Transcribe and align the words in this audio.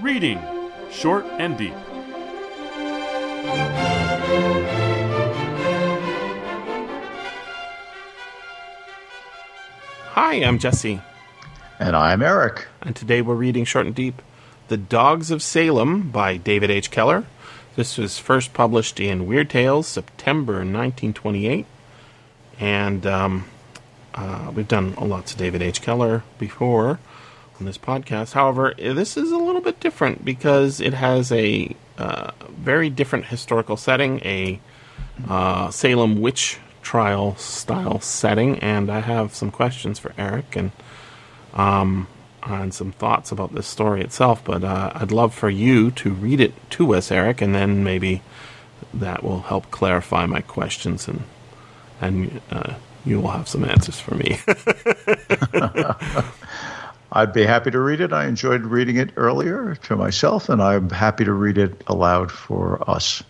Reading 0.00 0.40
Short 0.90 1.24
and 1.38 1.56
Deep. 1.56 1.74
Hi, 10.12 10.34
I'm 10.44 10.58
Jesse, 10.58 11.00
And 11.78 11.94
I'm 11.96 12.22
Eric. 12.22 12.66
and 12.82 12.94
today 12.96 13.22
we're 13.22 13.34
reading 13.34 13.64
Short 13.64 13.86
and 13.86 13.94
Deep 13.94 14.20
The 14.68 14.76
Dogs 14.76 15.30
of 15.30 15.42
Salem 15.42 16.10
by 16.10 16.36
David 16.36 16.70
H. 16.70 16.90
Keller. 16.90 17.24
This 17.76 17.96
was 17.96 18.18
first 18.18 18.52
published 18.52 18.98
in 18.98 19.26
Weird 19.26 19.48
Tales, 19.48 19.86
September 19.86 20.54
1928. 20.54 21.66
And 22.58 23.06
um, 23.06 23.44
uh, 24.14 24.50
we've 24.54 24.66
done 24.66 24.94
lots 24.96 25.32
of 25.32 25.38
David 25.38 25.62
H. 25.62 25.80
Keller 25.80 26.24
before 26.38 26.98
on 27.58 27.66
this 27.66 27.78
podcast. 27.78 28.32
However, 28.32 28.74
this 28.76 29.16
is 29.16 29.32
a 29.32 29.36
little 29.36 29.60
bit 29.60 29.80
different 29.80 30.24
because 30.24 30.80
it 30.80 30.94
has 30.94 31.32
a 31.32 31.74
uh, 31.96 32.30
very 32.50 32.90
different 32.90 33.26
historical 33.26 33.76
setting, 33.76 34.20
a 34.20 34.60
uh, 35.28 35.70
Salem 35.70 36.20
witch 36.20 36.58
trial 36.82 37.36
style 37.36 38.00
setting, 38.00 38.58
and 38.60 38.90
I 38.90 39.00
have 39.00 39.34
some 39.34 39.50
questions 39.50 39.98
for 39.98 40.12
Eric 40.16 40.56
and 40.56 40.70
um, 41.54 42.06
and 42.42 42.72
some 42.72 42.92
thoughts 42.92 43.32
about 43.32 43.54
this 43.54 43.66
story 43.66 44.00
itself. 44.02 44.44
But 44.44 44.64
uh, 44.64 44.92
I'd 44.94 45.12
love 45.12 45.34
for 45.34 45.50
you 45.50 45.90
to 45.92 46.10
read 46.10 46.40
it 46.40 46.54
to 46.70 46.94
us, 46.94 47.10
Eric, 47.10 47.40
and 47.40 47.54
then 47.54 47.82
maybe 47.82 48.22
that 48.94 49.22
will 49.24 49.42
help 49.42 49.70
clarify 49.70 50.26
my 50.26 50.40
questions, 50.40 51.08
and 51.08 51.24
and 52.00 52.40
uh, 52.50 52.74
you 53.04 53.20
will 53.20 53.30
have 53.30 53.48
some 53.48 53.64
answers 53.64 53.98
for 53.98 54.14
me. 54.14 54.38
I'd 57.10 57.32
be 57.32 57.44
happy 57.44 57.70
to 57.70 57.80
read 57.80 58.00
it. 58.00 58.12
I 58.12 58.26
enjoyed 58.26 58.62
reading 58.62 58.96
it 58.96 59.12
earlier 59.16 59.74
to 59.84 59.96
myself, 59.96 60.48
and 60.48 60.62
I'm 60.62 60.90
happy 60.90 61.24
to 61.24 61.32
read 61.32 61.56
it 61.56 61.82
aloud 61.86 62.30
for 62.30 62.88
us. 62.88 63.22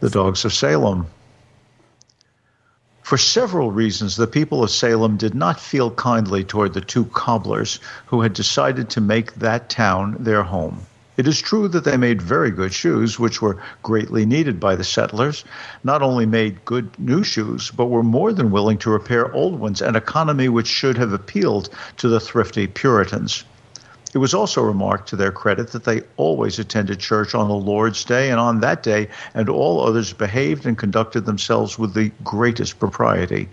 The 0.00 0.10
Dogs 0.10 0.44
of 0.44 0.52
Salem. 0.52 1.06
For 3.02 3.16
several 3.16 3.70
reasons, 3.70 4.16
the 4.16 4.26
people 4.26 4.64
of 4.64 4.70
Salem 4.70 5.16
did 5.16 5.32
not 5.32 5.60
feel 5.60 5.92
kindly 5.92 6.42
toward 6.42 6.74
the 6.74 6.80
two 6.80 7.04
cobblers 7.04 7.78
who 8.06 8.22
had 8.22 8.32
decided 8.32 8.90
to 8.90 9.00
make 9.00 9.34
that 9.34 9.68
town 9.68 10.16
their 10.18 10.42
home. 10.42 10.80
It 11.16 11.26
is 11.26 11.40
true 11.40 11.66
that 11.68 11.84
they 11.84 11.96
made 11.96 12.20
very 12.20 12.50
good 12.50 12.74
shoes, 12.74 13.18
which 13.18 13.40
were 13.40 13.56
greatly 13.82 14.26
needed 14.26 14.60
by 14.60 14.76
the 14.76 14.84
settlers, 14.84 15.44
not 15.82 16.02
only 16.02 16.26
made 16.26 16.64
good 16.66 16.90
new 16.98 17.24
shoes, 17.24 17.70
but 17.70 17.86
were 17.86 18.02
more 18.02 18.34
than 18.34 18.50
willing 18.50 18.76
to 18.78 18.90
repair 18.90 19.32
old 19.32 19.58
ones, 19.58 19.80
an 19.80 19.96
economy 19.96 20.50
which 20.50 20.66
should 20.66 20.98
have 20.98 21.14
appealed 21.14 21.70
to 21.96 22.08
the 22.08 22.20
thrifty 22.20 22.66
Puritans. 22.66 23.44
It 24.12 24.18
was 24.18 24.34
also 24.34 24.62
remarked 24.62 25.08
to 25.08 25.16
their 25.16 25.32
credit 25.32 25.72
that 25.72 25.84
they 25.84 26.02
always 26.16 26.58
attended 26.58 27.00
church 27.00 27.34
on 27.34 27.48
the 27.48 27.54
Lord's 27.54 28.04
Day, 28.04 28.30
and 28.30 28.38
on 28.38 28.60
that 28.60 28.82
day 28.82 29.08
and 29.34 29.48
all 29.48 29.86
others 29.86 30.12
behaved 30.12 30.66
and 30.66 30.76
conducted 30.76 31.26
themselves 31.26 31.78
with 31.78 31.94
the 31.94 32.12
greatest 32.24 32.78
propriety. 32.78 33.48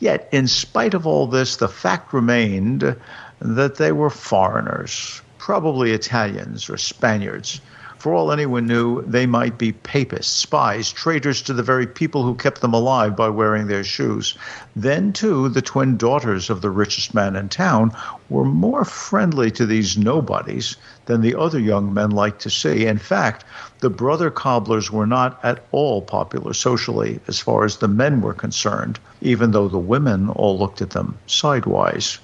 Yet, 0.00 0.28
in 0.32 0.48
spite 0.48 0.94
of 0.94 1.06
all 1.06 1.26
this, 1.26 1.56
the 1.56 1.68
fact 1.68 2.12
remained 2.12 2.96
that 3.40 3.76
they 3.76 3.92
were 3.92 4.10
foreigners, 4.10 5.22
probably 5.44 5.90
Italians 5.90 6.70
or 6.70 6.78
Spaniards. 6.78 7.60
For 7.98 8.14
all 8.14 8.32
anyone 8.32 8.66
knew, 8.66 9.02
they 9.02 9.26
might 9.26 9.58
be 9.58 9.72
papists, 9.72 10.32
spies, 10.32 10.90
traitors 10.90 11.42
to 11.42 11.52
the 11.52 11.62
very 11.62 11.86
people 11.86 12.22
who 12.22 12.34
kept 12.34 12.62
them 12.62 12.72
alive 12.72 13.14
by 13.14 13.28
wearing 13.28 13.66
their 13.66 13.84
shoes. 13.84 14.38
Then, 14.74 15.12
too, 15.12 15.50
the 15.50 15.60
twin 15.60 15.98
daughters 15.98 16.48
of 16.48 16.62
the 16.62 16.70
richest 16.70 17.12
man 17.12 17.36
in 17.36 17.50
town 17.50 17.94
were 18.30 18.46
more 18.46 18.86
friendly 18.86 19.50
to 19.50 19.66
these 19.66 19.98
nobodies 19.98 20.76
than 21.04 21.20
the 21.20 21.38
other 21.38 21.60
young 21.60 21.92
men 21.92 22.10
liked 22.10 22.40
to 22.40 22.48
see. 22.48 22.86
In 22.86 22.96
fact, 22.96 23.44
the 23.80 23.90
brother 23.90 24.30
cobblers 24.30 24.90
were 24.90 25.06
not 25.06 25.38
at 25.42 25.62
all 25.72 26.00
popular 26.00 26.54
socially 26.54 27.20
as 27.28 27.38
far 27.38 27.66
as 27.66 27.76
the 27.76 27.88
men 27.88 28.22
were 28.22 28.32
concerned, 28.32 28.98
even 29.20 29.50
though 29.50 29.68
the 29.68 29.76
women 29.76 30.30
all 30.30 30.58
looked 30.58 30.80
at 30.80 30.88
them 30.88 31.18
sidewise. 31.26 32.18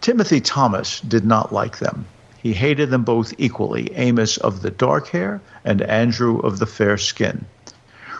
Timothy 0.00 0.40
Thomas 0.40 1.00
did 1.00 1.24
not 1.24 1.52
like 1.52 1.78
them. 1.78 2.06
He 2.40 2.52
hated 2.52 2.90
them 2.90 3.02
both 3.02 3.34
equally 3.36 3.90
Amos 3.96 4.36
of 4.36 4.62
the 4.62 4.70
dark 4.70 5.08
hair 5.08 5.40
and 5.64 5.82
Andrew 5.82 6.38
of 6.38 6.60
the 6.60 6.66
fair 6.66 6.96
skin. 6.96 7.46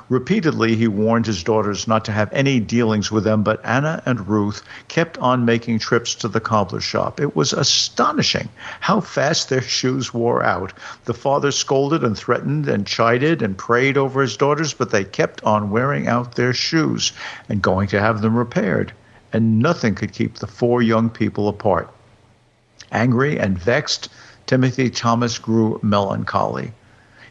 Repeatedly, 0.08 0.74
he 0.74 0.88
warned 0.88 1.26
his 1.26 1.42
daughters 1.44 1.86
not 1.86 2.06
to 2.06 2.12
have 2.12 2.32
any 2.32 2.60
dealings 2.60 3.12
with 3.12 3.24
them, 3.24 3.42
but 3.42 3.60
Anna 3.62 4.02
and 4.06 4.26
Ruth 4.26 4.62
kept 4.88 5.18
on 5.18 5.44
making 5.44 5.78
trips 5.80 6.14
to 6.16 6.28
the 6.28 6.40
cobbler 6.40 6.80
shop. 6.80 7.20
It 7.20 7.36
was 7.36 7.52
astonishing 7.52 8.48
how 8.80 9.00
fast 9.00 9.50
their 9.50 9.60
shoes 9.60 10.14
wore 10.14 10.42
out. 10.42 10.72
The 11.04 11.12
father 11.12 11.52
scolded 11.52 12.02
and 12.02 12.16
threatened 12.16 12.68
and 12.68 12.86
chided 12.86 13.42
and 13.42 13.58
prayed 13.58 13.98
over 13.98 14.22
his 14.22 14.38
daughters, 14.38 14.72
but 14.72 14.90
they 14.90 15.04
kept 15.04 15.44
on 15.44 15.70
wearing 15.70 16.08
out 16.08 16.36
their 16.36 16.54
shoes 16.54 17.12
and 17.50 17.60
going 17.60 17.88
to 17.88 18.00
have 18.00 18.22
them 18.22 18.34
repaired, 18.34 18.94
and 19.32 19.58
nothing 19.58 19.94
could 19.94 20.12
keep 20.12 20.38
the 20.38 20.46
four 20.46 20.80
young 20.80 21.10
people 21.10 21.48
apart. 21.48 21.92
Angry 22.92 23.38
and 23.38 23.58
vexed, 23.58 24.08
Timothy 24.46 24.90
Thomas 24.90 25.38
grew 25.38 25.78
melancholy. 25.82 26.72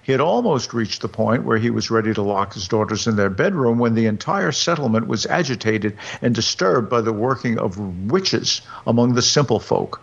He 0.02 0.12
had 0.14 0.22
almost 0.22 0.74
reached 0.74 1.02
the 1.02 1.10
point 1.10 1.44
where 1.44 1.58
he 1.58 1.70
was 1.70 1.92
ready 1.92 2.14
to 2.14 2.22
lock 2.22 2.54
his 2.54 2.68
daughters 2.68 3.08
in 3.08 3.18
their 3.18 3.30
bedroom 3.30 3.78
when 3.78 3.94
the 3.94 4.06
entire 4.06 4.54
settlement 4.54 5.08
was 5.08 5.26
agitated 5.26 5.98
and 6.22 6.34
disturbed 6.34 6.90
by 6.90 7.02
the 7.02 7.12
working 7.12 7.60
of 7.60 7.78
witches 8.10 8.62
among 8.86 9.16
the 9.16 9.22
simple 9.22 9.60
folk. 9.60 10.02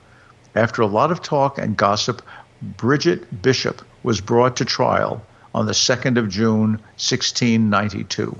After 0.55 0.83
a 0.83 0.87
lot 0.87 1.11
of 1.11 1.23
talk 1.23 1.57
and 1.57 1.77
gossip, 1.77 2.21
Bridget 2.61 3.43
Bishop 3.43 3.81
was 4.03 4.21
brought 4.21 4.57
to 4.57 4.65
trial 4.65 5.25
on 5.55 5.67
the 5.67 5.73
2nd 5.73 6.19
of 6.19 6.29
June, 6.29 6.73
1692. 6.99 8.37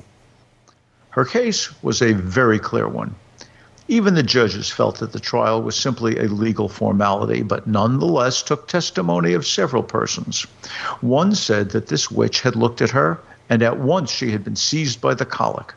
Her 1.11 1.25
case 1.25 1.83
was 1.83 2.03
a 2.03 2.13
very 2.13 2.59
clear 2.59 2.89
one. 2.89 3.15
Even 3.87 4.15
the 4.15 4.23
judges 4.23 4.71
felt 4.71 4.99
that 5.01 5.13
the 5.13 5.21
trial 5.21 5.61
was 5.63 5.77
simply 5.77 6.19
a 6.19 6.23
legal 6.23 6.71
formality, 6.71 7.43
but 7.43 7.67
nonetheless 7.67 8.43
took 8.43 8.67
testimony 8.67 9.35
of 9.35 9.47
several 9.47 9.83
persons. 9.83 10.47
One 11.03 11.35
said 11.35 11.71
that 11.71 11.89
this 11.89 12.11
witch 12.11 12.41
had 12.41 12.57
looked 12.57 12.81
at 12.81 12.91
her, 12.91 13.21
and 13.51 13.63
at 13.63 13.79
once 13.79 14.11
she 14.11 14.31
had 14.31 14.43
been 14.43 14.57
seized 14.57 15.03
by 15.03 15.13
the 15.13 15.27
colic. 15.27 15.75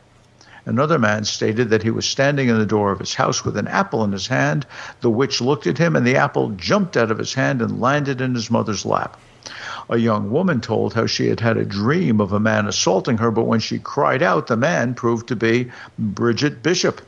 Another 0.64 0.98
man 0.98 1.24
stated 1.24 1.68
that 1.68 1.82
he 1.82 1.90
was 1.90 2.06
standing 2.06 2.48
in 2.48 2.58
the 2.58 2.64
door 2.64 2.92
of 2.92 2.98
his 2.98 3.14
house 3.14 3.44
with 3.44 3.58
an 3.58 3.68
apple 3.68 4.02
in 4.04 4.12
his 4.12 4.26
hand. 4.26 4.66
The 5.02 5.10
witch 5.10 5.42
looked 5.42 5.66
at 5.66 5.78
him, 5.78 5.94
and 5.94 6.06
the 6.06 6.16
apple 6.16 6.50
jumped 6.50 6.96
out 6.96 7.10
of 7.10 7.18
his 7.18 7.34
hand 7.34 7.60
and 7.60 7.80
landed 7.80 8.22
in 8.22 8.34
his 8.34 8.50
mother's 8.50 8.86
lap. 8.86 9.18
A 9.90 9.98
young 9.98 10.30
woman 10.30 10.60
told 10.60 10.94
how 10.94 11.06
she 11.06 11.28
had 11.28 11.40
had 11.40 11.56
a 11.56 11.64
dream 11.64 12.20
of 12.20 12.32
a 12.32 12.40
man 12.40 12.66
assaulting 12.66 13.18
her, 13.18 13.30
but 13.30 13.44
when 13.44 13.60
she 13.60 13.78
cried 13.78 14.22
out, 14.22 14.46
the 14.46 14.56
man 14.56 14.94
proved 14.94 15.28
to 15.28 15.36
be 15.36 15.70
Bridget 15.98 16.62
Bishop. 16.62 17.00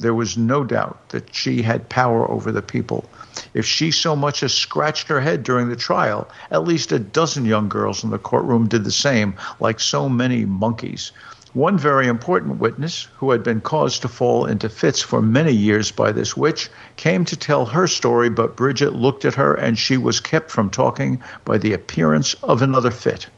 There 0.00 0.12
was 0.12 0.36
no 0.36 0.64
doubt 0.64 1.10
that 1.10 1.32
she 1.32 1.62
had 1.62 1.88
power 1.88 2.28
over 2.28 2.50
the 2.50 2.62
people. 2.62 3.08
If 3.54 3.64
she 3.64 3.92
so 3.92 4.16
much 4.16 4.42
as 4.42 4.52
scratched 4.52 5.06
her 5.06 5.20
head 5.20 5.44
during 5.44 5.68
the 5.68 5.76
trial, 5.76 6.28
at 6.50 6.64
least 6.64 6.90
a 6.90 6.98
dozen 6.98 7.44
young 7.44 7.68
girls 7.68 8.02
in 8.02 8.10
the 8.10 8.18
courtroom 8.18 8.66
did 8.66 8.82
the 8.82 8.90
same, 8.90 9.34
like 9.60 9.78
so 9.78 10.08
many 10.08 10.44
monkeys. 10.44 11.12
One 11.52 11.78
very 11.78 12.08
important 12.08 12.58
witness, 12.58 13.06
who 13.18 13.30
had 13.30 13.44
been 13.44 13.60
caused 13.60 14.02
to 14.02 14.08
fall 14.08 14.46
into 14.46 14.68
fits 14.68 15.00
for 15.00 15.22
many 15.22 15.52
years 15.52 15.92
by 15.92 16.10
this 16.10 16.36
witch, 16.36 16.68
came 16.96 17.24
to 17.26 17.36
tell 17.36 17.66
her 17.66 17.86
story, 17.86 18.28
but 18.28 18.56
Bridget 18.56 18.94
looked 18.94 19.24
at 19.24 19.36
her 19.36 19.54
and 19.54 19.78
she 19.78 19.96
was 19.96 20.18
kept 20.18 20.50
from 20.50 20.70
talking 20.70 21.22
by 21.44 21.58
the 21.58 21.72
appearance 21.72 22.34
of 22.42 22.62
another 22.62 22.90
fit. 22.90 23.28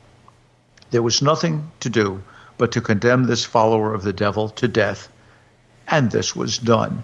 There 0.90 1.02
was 1.02 1.20
nothing 1.20 1.70
to 1.80 1.90
do 1.90 2.22
but 2.56 2.72
to 2.72 2.80
condemn 2.80 3.24
this 3.24 3.44
follower 3.44 3.92
of 3.92 4.02
the 4.02 4.14
devil 4.14 4.48
to 4.48 4.66
death 4.66 5.10
and 5.88 6.10
this 6.10 6.34
was 6.34 6.58
done. 6.58 7.02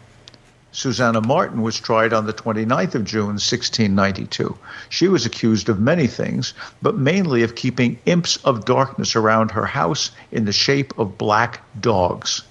Susanna 0.75 1.20
Martin 1.20 1.60
was 1.60 1.78
tried 1.78 2.15
on 2.15 2.25
the 2.25 2.32
29th 2.32 2.94
of 2.94 3.04
June, 3.04 3.37
1692. 3.37 4.56
She 4.88 5.06
was 5.06 5.26
accused 5.26 5.69
of 5.69 5.78
many 5.78 6.06
things, 6.06 6.54
but 6.80 6.97
mainly 6.97 7.42
of 7.42 7.54
keeping 7.54 7.98
imps 8.07 8.36
of 8.39 8.65
darkness 8.65 9.15
around 9.15 9.51
her 9.51 9.66
house 9.66 10.12
in 10.30 10.47
the 10.47 10.53
shape 10.53 10.98
of 10.98 11.18
black 11.18 11.60
dogs. 11.78 12.42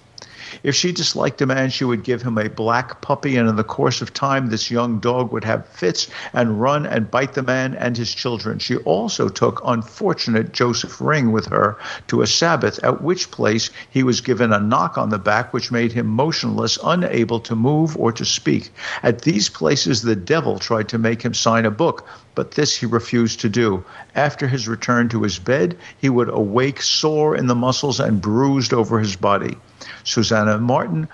If 0.63 0.75
she 0.75 0.91
disliked 0.91 1.41
a 1.41 1.45
man, 1.45 1.69
she 1.69 1.85
would 1.85 2.03
give 2.03 2.23
him 2.23 2.37
a 2.37 2.49
black 2.49 3.01
puppy, 3.01 3.37
and 3.37 3.47
in 3.47 3.55
the 3.55 3.63
course 3.63 4.01
of 4.01 4.13
time, 4.13 4.49
this 4.49 4.69
young 4.69 4.99
dog 4.99 5.31
would 5.31 5.43
have 5.43 5.65
fits 5.67 6.07
and 6.33 6.59
run 6.59 6.85
and 6.85 7.09
bite 7.09 7.33
the 7.33 7.41
man 7.41 7.73
and 7.75 7.95
his 7.95 8.13
children. 8.13 8.59
She 8.59 8.75
also 8.77 9.29
took 9.29 9.61
unfortunate 9.65 10.51
Joseph 10.51 10.99
Ring 10.99 11.31
with 11.31 11.45
her 11.47 11.77
to 12.07 12.21
a 12.21 12.27
Sabbath, 12.27 12.83
at 12.83 13.01
which 13.01 13.31
place 13.31 13.69
he 13.89 14.03
was 14.03 14.19
given 14.19 14.51
a 14.51 14.59
knock 14.59 14.97
on 14.97 15.09
the 15.09 15.17
back, 15.17 15.53
which 15.53 15.71
made 15.71 15.93
him 15.93 16.07
motionless, 16.07 16.77
unable 16.83 17.39
to 17.39 17.55
move 17.55 17.95
or 17.95 18.11
to 18.11 18.25
speak. 18.25 18.73
At 19.03 19.21
these 19.21 19.47
places, 19.47 20.01
the 20.01 20.15
devil 20.15 20.59
tried 20.59 20.89
to 20.89 20.97
make 20.97 21.21
him 21.21 21.33
sign 21.33 21.65
a 21.65 21.71
book, 21.71 22.05
but 22.35 22.51
this 22.51 22.75
he 22.75 22.85
refused 22.85 23.39
to 23.39 23.49
do. 23.49 23.83
After 24.15 24.47
his 24.47 24.67
return 24.67 25.07
to 25.09 25.23
his 25.23 25.39
bed, 25.39 25.77
he 25.97 26.09
would 26.09 26.29
awake 26.29 26.81
sore 26.81 27.35
in 27.35 27.47
the 27.47 27.55
muscles 27.55 27.99
and 27.99 28.21
bruised 28.21 28.73
over 28.73 28.99
his 28.99 29.15
body. 29.15 29.57
Susanna 30.03 30.57
Martin 30.57 31.07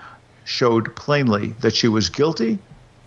showed 0.44 0.95
plainly 0.95 1.56
that 1.62 1.75
she 1.75 1.88
was 1.88 2.09
guilty 2.09 2.59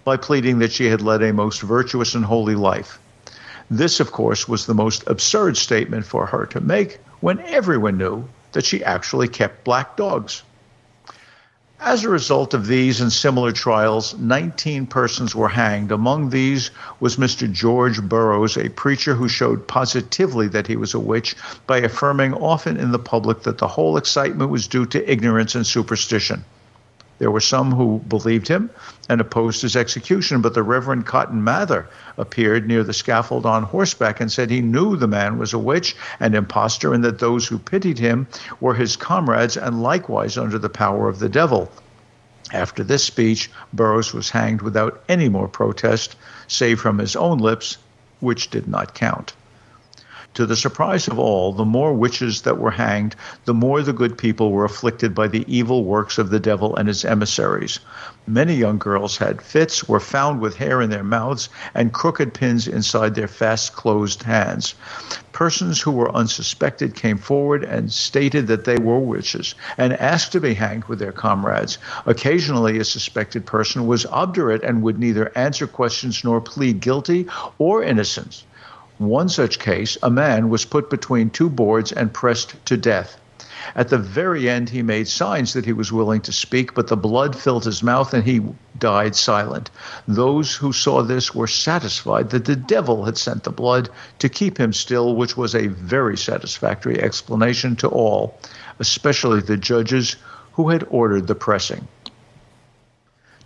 by 0.04 0.16
pleading 0.16 0.58
that 0.58 0.72
she 0.72 0.86
had 0.86 1.00
led 1.00 1.22
a 1.22 1.32
most 1.32 1.62
virtuous 1.62 2.14
and 2.14 2.24
holy 2.24 2.54
life. 2.54 2.98
This, 3.70 4.00
of 4.00 4.12
course, 4.12 4.48
was 4.48 4.66
the 4.66 4.74
most 4.74 5.04
absurd 5.06 5.56
statement 5.56 6.04
for 6.04 6.26
her 6.26 6.46
to 6.46 6.60
make 6.60 6.98
when 7.20 7.38
everyone 7.40 7.98
knew 7.98 8.28
that 8.52 8.64
she 8.64 8.82
actually 8.82 9.28
kept 9.28 9.64
black 9.64 9.96
dogs. 9.96 10.42
As 11.82 12.04
a 12.04 12.10
result 12.10 12.52
of 12.52 12.66
these 12.66 13.00
and 13.00 13.10
similar 13.10 13.52
trials, 13.52 14.14
19 14.18 14.86
persons 14.86 15.34
were 15.34 15.48
hanged. 15.48 15.90
Among 15.90 16.28
these 16.28 16.70
was 17.00 17.16
Mr. 17.16 17.50
George 17.50 18.02
Burroughs, 18.02 18.58
a 18.58 18.68
preacher 18.68 19.14
who 19.14 19.28
showed 19.28 19.66
positively 19.66 20.46
that 20.48 20.66
he 20.66 20.76
was 20.76 20.92
a 20.92 21.00
witch 21.00 21.34
by 21.66 21.78
affirming 21.78 22.34
often 22.34 22.76
in 22.76 22.92
the 22.92 22.98
public 22.98 23.44
that 23.44 23.56
the 23.56 23.66
whole 23.66 23.96
excitement 23.96 24.50
was 24.50 24.68
due 24.68 24.84
to 24.84 25.10
ignorance 25.10 25.54
and 25.54 25.66
superstition. 25.66 26.44
There 27.20 27.30
were 27.30 27.40
some 27.40 27.72
who 27.72 28.02
believed 28.08 28.48
him 28.48 28.70
and 29.06 29.20
opposed 29.20 29.60
his 29.60 29.76
execution, 29.76 30.40
but 30.40 30.54
the 30.54 30.62
Reverend 30.62 31.04
Cotton 31.04 31.44
Mather 31.44 31.86
appeared 32.16 32.66
near 32.66 32.82
the 32.82 32.94
scaffold 32.94 33.44
on 33.44 33.64
horseback 33.64 34.22
and 34.22 34.32
said 34.32 34.50
he 34.50 34.62
knew 34.62 34.96
the 34.96 35.06
man 35.06 35.36
was 35.36 35.52
a 35.52 35.58
witch 35.58 35.94
and 36.18 36.34
impostor, 36.34 36.94
and 36.94 37.04
that 37.04 37.18
those 37.18 37.46
who 37.46 37.58
pitied 37.58 37.98
him 37.98 38.26
were 38.58 38.72
his 38.74 38.96
comrades 38.96 39.58
and 39.58 39.82
likewise 39.82 40.38
under 40.38 40.58
the 40.58 40.70
power 40.70 41.10
of 41.10 41.18
the 41.18 41.28
devil. 41.28 41.70
After 42.54 42.82
this 42.82 43.04
speech, 43.04 43.50
Burroughs 43.70 44.14
was 44.14 44.30
hanged 44.30 44.62
without 44.62 45.04
any 45.06 45.28
more 45.28 45.46
protest, 45.46 46.16
save 46.48 46.80
from 46.80 46.96
his 46.96 47.16
own 47.16 47.36
lips, 47.36 47.76
which 48.20 48.48
did 48.48 48.66
not 48.66 48.94
count. 48.94 49.34
To 50.40 50.46
the 50.46 50.56
surprise 50.56 51.06
of 51.06 51.18
all, 51.18 51.52
the 51.52 51.66
more 51.66 51.92
witches 51.92 52.40
that 52.40 52.56
were 52.56 52.70
hanged, 52.70 53.14
the 53.44 53.52
more 53.52 53.82
the 53.82 53.92
good 53.92 54.16
people 54.16 54.52
were 54.52 54.64
afflicted 54.64 55.14
by 55.14 55.28
the 55.28 55.44
evil 55.46 55.84
works 55.84 56.16
of 56.16 56.30
the 56.30 56.40
devil 56.40 56.74
and 56.76 56.88
his 56.88 57.04
emissaries. 57.04 57.78
Many 58.26 58.54
young 58.54 58.78
girls 58.78 59.18
had 59.18 59.42
fits, 59.42 59.86
were 59.86 60.00
found 60.00 60.40
with 60.40 60.56
hair 60.56 60.80
in 60.80 60.88
their 60.88 61.04
mouths, 61.04 61.50
and 61.74 61.92
crooked 61.92 62.32
pins 62.32 62.66
inside 62.66 63.14
their 63.14 63.28
fast 63.28 63.74
closed 63.74 64.22
hands. 64.22 64.74
Persons 65.32 65.82
who 65.82 65.90
were 65.90 66.16
unsuspected 66.16 66.94
came 66.94 67.18
forward 67.18 67.62
and 67.62 67.92
stated 67.92 68.46
that 68.46 68.64
they 68.64 68.78
were 68.78 68.98
witches 68.98 69.54
and 69.76 69.92
asked 69.92 70.32
to 70.32 70.40
be 70.40 70.54
hanged 70.54 70.86
with 70.86 71.00
their 71.00 71.12
comrades. 71.12 71.76
Occasionally, 72.06 72.78
a 72.78 72.84
suspected 72.86 73.44
person 73.44 73.86
was 73.86 74.06
obdurate 74.06 74.64
and 74.64 74.80
would 74.80 74.98
neither 74.98 75.36
answer 75.36 75.66
questions 75.66 76.24
nor 76.24 76.40
plead 76.40 76.80
guilty 76.80 77.26
or 77.58 77.82
innocence. 77.82 78.44
One 79.00 79.30
such 79.30 79.58
case, 79.58 79.96
a 80.02 80.10
man 80.10 80.50
was 80.50 80.66
put 80.66 80.90
between 80.90 81.30
two 81.30 81.48
boards 81.48 81.90
and 81.90 82.12
pressed 82.12 82.54
to 82.66 82.76
death. 82.76 83.18
At 83.74 83.88
the 83.88 83.96
very 83.96 84.46
end, 84.46 84.68
he 84.68 84.82
made 84.82 85.08
signs 85.08 85.54
that 85.54 85.64
he 85.64 85.72
was 85.72 85.90
willing 85.90 86.20
to 86.20 86.32
speak, 86.32 86.74
but 86.74 86.88
the 86.88 86.98
blood 86.98 87.34
filled 87.34 87.64
his 87.64 87.82
mouth 87.82 88.12
and 88.12 88.24
he 88.24 88.42
died 88.78 89.16
silent. 89.16 89.70
Those 90.06 90.54
who 90.54 90.74
saw 90.74 91.00
this 91.00 91.34
were 91.34 91.46
satisfied 91.46 92.28
that 92.28 92.44
the 92.44 92.56
devil 92.56 93.06
had 93.06 93.16
sent 93.16 93.44
the 93.44 93.50
blood 93.50 93.88
to 94.18 94.28
keep 94.28 94.58
him 94.60 94.74
still, 94.74 95.16
which 95.16 95.34
was 95.34 95.54
a 95.54 95.68
very 95.68 96.18
satisfactory 96.18 97.00
explanation 97.00 97.76
to 97.76 97.88
all, 97.88 98.38
especially 98.80 99.40
the 99.40 99.56
judges 99.56 100.16
who 100.52 100.68
had 100.68 100.86
ordered 100.90 101.26
the 101.26 101.34
pressing. 101.34 101.88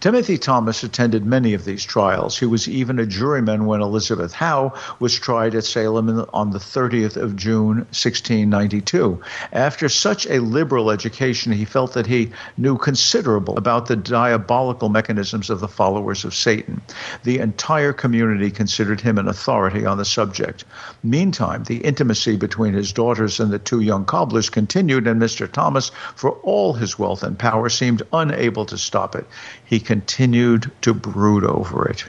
Timothy 0.05 0.37
Thomas 0.37 0.83
attended 0.83 1.25
many 1.25 1.55
of 1.55 1.65
these 1.65 1.83
trials. 1.83 2.39
He 2.39 2.45
was 2.45 2.69
even 2.69 2.99
a 2.99 3.07
juryman 3.07 3.65
when 3.65 3.81
Elizabeth 3.81 4.35
Howe 4.35 4.75
was 5.01 5.19
tried 5.19 5.55
at 5.55 5.65
Salem 5.65 6.27
on 6.35 6.51
the 6.51 6.59
30th 6.59 7.17
of 7.17 7.37
June, 7.37 7.77
1692. 7.89 9.19
After 9.55 9.89
such 9.89 10.27
a 10.27 10.43
liberal 10.43 10.91
education, 10.91 11.53
he 11.53 11.65
felt 11.65 11.95
that 11.95 12.07
he 12.07 12.33
knew 12.59 12.77
considerable 12.77 13.57
about 13.57 13.87
the 13.87 13.97
diabolical 13.97 14.91
mechanisms 14.91 15.49
of 15.49 15.61
the 15.61 15.69
followers 15.69 16.27
of 16.27 16.35
Satan. 16.35 16.83
The 17.23 17.39
entire 17.39 17.95
community 17.95 18.51
considered 18.51 19.01
him 19.01 19.17
an 19.17 19.27
authority 19.27 19.87
on 19.87 19.97
the 19.97 20.05
subject. 20.05 20.67
Meantime, 21.03 21.65
the 21.65 21.79
intimacy 21.79 22.37
between 22.37 22.75
his 22.75 22.93
daughters 22.93 23.41
and 23.41 23.51
the 23.51 23.59
two 23.59 23.81
young 23.81 24.05
cobblers 24.05 24.51
continued, 24.51 25.07
and 25.07 25.19
Mr. 25.19 25.51
Thomas, 25.51 25.91
for 26.15 26.33
all 26.43 26.75
his 26.75 26.99
wealth 26.99 27.23
and 27.23 27.39
power, 27.39 27.71
seemed 27.71 28.03
unable 28.13 28.67
to 28.67 28.77
stop 28.77 29.17
it. 29.17 29.27
He 29.65 29.81
continued 29.95 30.73
to 30.81 30.93
brood 30.93 31.45
over 31.45 31.87
it. 31.87 32.05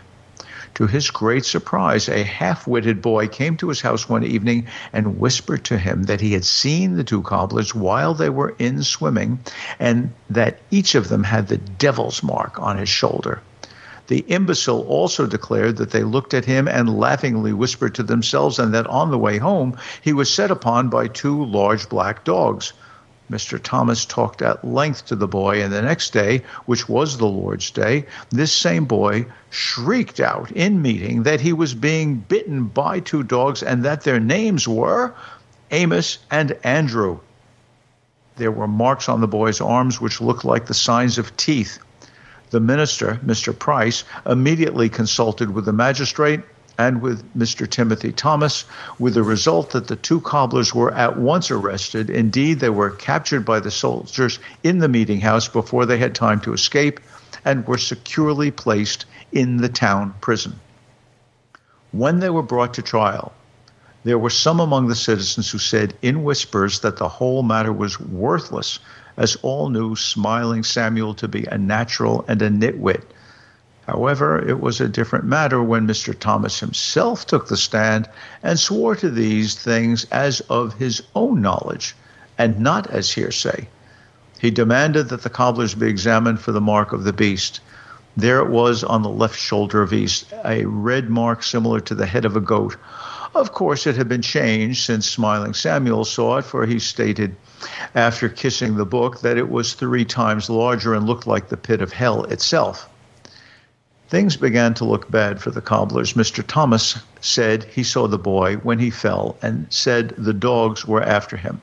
To 0.73 0.87
his 0.87 1.11
great 1.11 1.45
surprise, 1.45 2.09
a 2.09 2.23
half 2.23 2.65
witted 2.65 2.99
boy 2.99 3.27
came 3.27 3.57
to 3.57 3.69
his 3.69 3.81
house 3.81 4.09
one 4.09 4.23
evening 4.23 4.65
and 4.91 5.19
whispered 5.19 5.63
to 5.65 5.77
him 5.77 6.01
that 6.05 6.19
he 6.19 6.33
had 6.33 6.45
seen 6.45 6.95
the 6.95 7.03
two 7.03 7.21
cobblers 7.21 7.75
while 7.75 8.15
they 8.15 8.31
were 8.31 8.55
in 8.57 8.81
swimming, 8.81 9.37
and 9.77 10.11
that 10.31 10.61
each 10.71 10.95
of 10.95 11.09
them 11.09 11.23
had 11.23 11.47
the 11.47 11.59
devil's 11.59 12.23
mark 12.23 12.59
on 12.59 12.79
his 12.79 12.89
shoulder. 12.89 13.39
The 14.07 14.25
imbecile 14.29 14.81
also 14.87 15.27
declared 15.27 15.77
that 15.77 15.91
they 15.91 16.03
looked 16.03 16.33
at 16.33 16.45
him 16.45 16.67
and 16.67 16.97
laughingly 16.97 17.53
whispered 17.53 17.93
to 17.95 18.03
themselves, 18.03 18.57
and 18.57 18.73
that 18.73 18.87
on 18.87 19.11
the 19.11 19.19
way 19.19 19.37
home 19.37 19.77
he 20.01 20.11
was 20.11 20.33
set 20.33 20.49
upon 20.49 20.89
by 20.89 21.07
two 21.07 21.45
large 21.45 21.87
black 21.87 22.23
dogs. 22.23 22.73
Mr. 23.31 23.59
Thomas 23.61 24.05
talked 24.05 24.41
at 24.41 24.63
length 24.63 25.05
to 25.07 25.15
the 25.15 25.27
boy, 25.27 25.61
and 25.63 25.73
the 25.73 25.81
next 25.81 26.13
day, 26.13 26.43
which 26.65 26.87
was 26.87 27.17
the 27.17 27.25
Lord's 27.25 27.71
Day, 27.71 28.05
this 28.29 28.53
same 28.53 28.85
boy 28.85 29.25
shrieked 29.49 30.19
out 30.19 30.51
in 30.51 30.81
meeting 30.81 31.23
that 31.23 31.41
he 31.41 31.51
was 31.51 31.73
being 31.73 32.17
bitten 32.17 32.65
by 32.65 32.99
two 32.99 33.23
dogs 33.23 33.63
and 33.63 33.83
that 33.83 34.01
their 34.01 34.19
names 34.19 34.67
were 34.67 35.13
Amos 35.71 36.19
and 36.29 36.55
Andrew. 36.63 37.19
There 38.35 38.51
were 38.51 38.67
marks 38.67 39.09
on 39.09 39.21
the 39.21 39.27
boy's 39.27 39.59
arms 39.59 39.99
which 39.99 40.21
looked 40.21 40.45
like 40.45 40.67
the 40.67 40.73
signs 40.73 41.17
of 41.17 41.35
teeth. 41.35 41.79
The 42.51 42.59
minister, 42.59 43.19
Mr. 43.25 43.57
Price, 43.57 44.03
immediately 44.25 44.87
consulted 44.87 45.49
with 45.49 45.65
the 45.65 45.73
magistrate 45.73 46.41
and 46.77 47.01
with 47.01 47.23
Mr. 47.35 47.69
Timothy 47.69 48.11
Thomas, 48.11 48.65
with 48.99 49.13
the 49.13 49.23
result 49.23 49.71
that 49.71 49.87
the 49.87 49.95
two 49.95 50.21
cobblers 50.21 50.73
were 50.73 50.93
at 50.93 51.17
once 51.17 51.49
arrested. 51.51 52.09
Indeed, 52.09 52.59
they 52.59 52.69
were 52.69 52.91
captured 52.91 53.45
by 53.45 53.59
the 53.59 53.71
soldiers 53.71 54.39
in 54.63 54.79
the 54.79 54.89
meeting 54.89 55.21
house 55.21 55.47
before 55.47 55.85
they 55.85 55.97
had 55.97 56.13
time 56.15 56.39
to 56.41 56.53
escape 56.53 56.99
and 57.45 57.67
were 57.67 57.77
securely 57.77 58.51
placed 58.51 59.05
in 59.31 59.57
the 59.57 59.69
town 59.69 60.13
prison. 60.21 60.59
When 61.91 62.19
they 62.19 62.29
were 62.29 62.43
brought 62.43 62.73
to 62.73 62.81
trial, 62.81 63.31
there 64.03 64.19
were 64.19 64.29
some 64.29 64.59
among 64.59 64.87
the 64.87 64.95
citizens 64.95 65.49
who 65.49 65.57
said 65.57 65.95
in 66.01 66.23
whispers 66.23 66.81
that 66.81 66.97
the 66.97 67.07
whole 67.07 67.41
matter 67.41 67.73
was 67.73 67.99
worthless, 67.99 68.79
as 69.17 69.37
all 69.41 69.69
knew 69.69 69.95
Smiling 69.95 70.63
Samuel 70.63 71.13
to 71.15 71.27
be 71.27 71.45
a 71.45 71.57
natural 71.57 72.25
and 72.27 72.41
a 72.41 72.49
nitwit 72.49 73.03
However, 73.87 74.39
it 74.39 74.59
was 74.59 74.81
a 74.81 74.87
different 74.87 75.25
matter 75.25 75.61
when 75.61 75.87
Mr. 75.87 76.17
Thomas 76.17 76.59
himself 76.59 77.27
took 77.27 77.47
the 77.47 77.57
stand 77.57 78.09
and 78.41 78.59
swore 78.59 78.95
to 78.95 79.11
these 79.11 79.53
things 79.53 80.05
as 80.11 80.39
of 80.49 80.73
his 80.73 81.03
own 81.13 81.41
knowledge 81.41 81.95
and 82.37 82.59
not 82.59 82.89
as 82.89 83.11
hearsay. 83.11 83.67
He 84.39 84.49
demanded 84.49 85.09
that 85.09 85.21
the 85.21 85.29
cobblers 85.29 85.75
be 85.75 85.87
examined 85.87 86.39
for 86.39 86.51
the 86.51 86.59
mark 86.59 86.93
of 86.93 87.03
the 87.03 87.13
beast. 87.13 87.59
There 88.17 88.39
it 88.39 88.49
was 88.49 88.83
on 88.83 89.03
the 89.03 89.09
left 89.09 89.37
shoulder 89.37 89.81
of 89.81 89.93
each, 89.93 90.25
a 90.43 90.65
red 90.65 91.09
mark 91.09 91.43
similar 91.43 91.79
to 91.81 91.93
the 91.93 92.05
head 92.05 92.25
of 92.25 92.35
a 92.35 92.41
goat. 92.41 92.77
Of 93.35 93.51
course, 93.51 93.85
it 93.85 93.97
had 93.97 94.09
been 94.09 94.21
changed 94.21 94.83
since 94.83 95.07
Smiling 95.07 95.53
Samuel 95.53 96.05
saw 96.05 96.37
it, 96.37 96.45
for 96.45 96.65
he 96.65 96.79
stated 96.79 97.35
after 97.93 98.29
kissing 98.29 98.77
the 98.77 98.85
book 98.85 99.21
that 99.21 99.37
it 99.37 99.49
was 99.49 99.73
three 99.73 100.05
times 100.05 100.49
larger 100.49 100.93
and 100.93 101.05
looked 101.05 101.27
like 101.27 101.49
the 101.49 101.57
pit 101.57 101.81
of 101.81 101.93
hell 101.93 102.23
itself. 102.23 102.89
Things 104.07 104.37
began 104.37 104.75
to 104.75 104.85
look 104.85 105.09
bad 105.09 105.41
for 105.41 105.49
the 105.49 105.61
cobblers. 105.61 106.13
Mr. 106.13 106.43
Thomas 106.45 106.99
said 107.21 107.63
he 107.63 107.83
saw 107.83 108.07
the 108.07 108.19
boy 108.19 108.57
when 108.57 108.77
he 108.77 108.91
fell 108.91 109.35
and 109.41 109.65
said 109.69 110.13
the 110.17 110.33
dogs 110.33 110.85
were 110.85 111.01
after 111.01 111.37
him. 111.37 111.59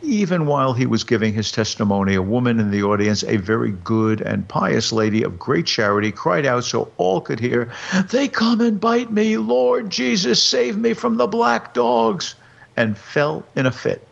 Even 0.00 0.46
while 0.46 0.74
he 0.74 0.86
was 0.86 1.02
giving 1.02 1.32
his 1.32 1.50
testimony, 1.50 2.14
a 2.14 2.22
woman 2.22 2.60
in 2.60 2.70
the 2.70 2.82
audience, 2.82 3.24
a 3.24 3.38
very 3.38 3.72
good 3.72 4.20
and 4.20 4.46
pious 4.46 4.92
lady 4.92 5.22
of 5.22 5.38
great 5.38 5.66
charity, 5.66 6.12
cried 6.12 6.46
out 6.46 6.64
so 6.64 6.92
all 6.96 7.20
could 7.20 7.40
hear, 7.40 7.70
They 8.10 8.28
come 8.28 8.60
and 8.60 8.78
bite 8.78 9.10
me! 9.10 9.36
Lord 9.38 9.90
Jesus, 9.90 10.42
save 10.42 10.76
me 10.76 10.92
from 10.92 11.16
the 11.16 11.26
black 11.26 11.74
dogs! 11.74 12.34
and 12.76 12.98
fell 12.98 13.44
in 13.56 13.66
a 13.66 13.72
fit. 13.72 14.06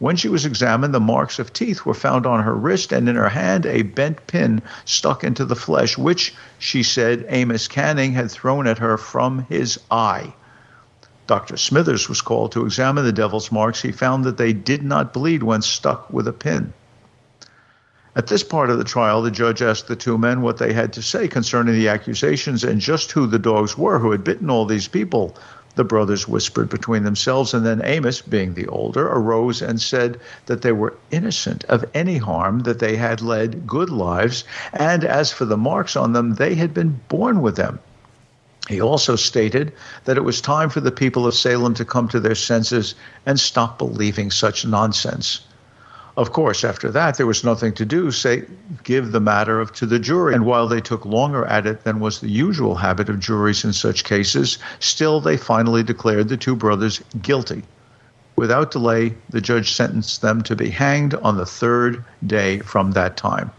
When 0.00 0.16
she 0.16 0.30
was 0.30 0.46
examined, 0.46 0.94
the 0.94 0.98
marks 0.98 1.38
of 1.38 1.52
teeth 1.52 1.84
were 1.84 1.92
found 1.92 2.24
on 2.24 2.42
her 2.42 2.54
wrist 2.54 2.90
and 2.90 3.06
in 3.06 3.16
her 3.16 3.28
hand 3.28 3.66
a 3.66 3.82
bent 3.82 4.26
pin 4.26 4.62
stuck 4.86 5.22
into 5.22 5.44
the 5.44 5.54
flesh, 5.54 5.98
which, 5.98 6.34
she 6.58 6.82
said, 6.82 7.26
Amos 7.28 7.68
Canning 7.68 8.14
had 8.14 8.30
thrown 8.30 8.66
at 8.66 8.78
her 8.78 8.96
from 8.96 9.44
his 9.50 9.78
eye. 9.90 10.32
Dr. 11.26 11.58
Smithers 11.58 12.08
was 12.08 12.22
called 12.22 12.52
to 12.52 12.64
examine 12.64 13.04
the 13.04 13.12
devil's 13.12 13.52
marks. 13.52 13.82
He 13.82 13.92
found 13.92 14.24
that 14.24 14.38
they 14.38 14.54
did 14.54 14.82
not 14.82 15.12
bleed 15.12 15.42
when 15.42 15.60
stuck 15.60 16.10
with 16.10 16.26
a 16.26 16.32
pin. 16.32 16.72
At 18.16 18.26
this 18.26 18.42
part 18.42 18.70
of 18.70 18.78
the 18.78 18.84
trial, 18.84 19.20
the 19.20 19.30
judge 19.30 19.60
asked 19.60 19.86
the 19.86 19.96
two 19.96 20.16
men 20.16 20.40
what 20.40 20.56
they 20.56 20.72
had 20.72 20.94
to 20.94 21.02
say 21.02 21.28
concerning 21.28 21.74
the 21.74 21.88
accusations 21.88 22.64
and 22.64 22.80
just 22.80 23.12
who 23.12 23.26
the 23.26 23.38
dogs 23.38 23.76
were 23.76 23.98
who 23.98 24.12
had 24.12 24.24
bitten 24.24 24.48
all 24.48 24.64
these 24.64 24.88
people. 24.88 25.36
The 25.76 25.84
brothers 25.84 26.26
whispered 26.26 26.68
between 26.68 27.04
themselves, 27.04 27.54
and 27.54 27.64
then 27.64 27.80
Amos, 27.84 28.20
being 28.22 28.54
the 28.54 28.66
older, 28.66 29.06
arose 29.06 29.62
and 29.62 29.80
said 29.80 30.18
that 30.46 30.62
they 30.62 30.72
were 30.72 30.94
innocent 31.10 31.64
of 31.68 31.84
any 31.94 32.18
harm, 32.18 32.60
that 32.64 32.80
they 32.80 32.96
had 32.96 33.20
led 33.20 33.66
good 33.68 33.88
lives, 33.88 34.42
and 34.72 35.04
as 35.04 35.30
for 35.30 35.44
the 35.44 35.56
marks 35.56 35.94
on 35.94 36.12
them, 36.12 36.34
they 36.34 36.56
had 36.56 36.74
been 36.74 37.00
born 37.08 37.40
with 37.40 37.54
them. 37.54 37.78
He 38.68 38.80
also 38.80 39.16
stated 39.16 39.72
that 40.04 40.16
it 40.16 40.24
was 40.24 40.40
time 40.40 40.70
for 40.70 40.80
the 40.80 40.90
people 40.90 41.26
of 41.26 41.34
Salem 41.34 41.74
to 41.74 41.84
come 41.84 42.08
to 42.08 42.20
their 42.20 42.34
senses 42.34 42.94
and 43.24 43.38
stop 43.38 43.78
believing 43.78 44.30
such 44.30 44.66
nonsense. 44.66 45.40
Of 46.16 46.32
course, 46.32 46.64
after 46.64 46.90
that, 46.90 47.16
there 47.16 47.26
was 47.26 47.44
nothing 47.44 47.72
to 47.74 47.84
do, 47.84 48.10
say, 48.10 48.44
give 48.82 49.12
the 49.12 49.20
matter 49.20 49.60
of, 49.60 49.72
to 49.74 49.86
the 49.86 49.98
jury. 49.98 50.34
And 50.34 50.44
while 50.44 50.66
they 50.66 50.80
took 50.80 51.04
longer 51.04 51.44
at 51.46 51.66
it 51.66 51.84
than 51.84 52.00
was 52.00 52.20
the 52.20 52.28
usual 52.28 52.74
habit 52.74 53.08
of 53.08 53.20
juries 53.20 53.64
in 53.64 53.72
such 53.72 54.04
cases, 54.04 54.58
still 54.80 55.20
they 55.20 55.36
finally 55.36 55.82
declared 55.82 56.28
the 56.28 56.36
two 56.36 56.56
brothers 56.56 57.00
guilty. 57.22 57.62
Without 58.36 58.70
delay, 58.70 59.14
the 59.28 59.40
judge 59.40 59.72
sentenced 59.72 60.22
them 60.22 60.42
to 60.42 60.56
be 60.56 60.70
hanged 60.70 61.14
on 61.14 61.36
the 61.36 61.46
third 61.46 62.04
day 62.26 62.58
from 62.60 62.92
that 62.92 63.16
time. 63.16 63.50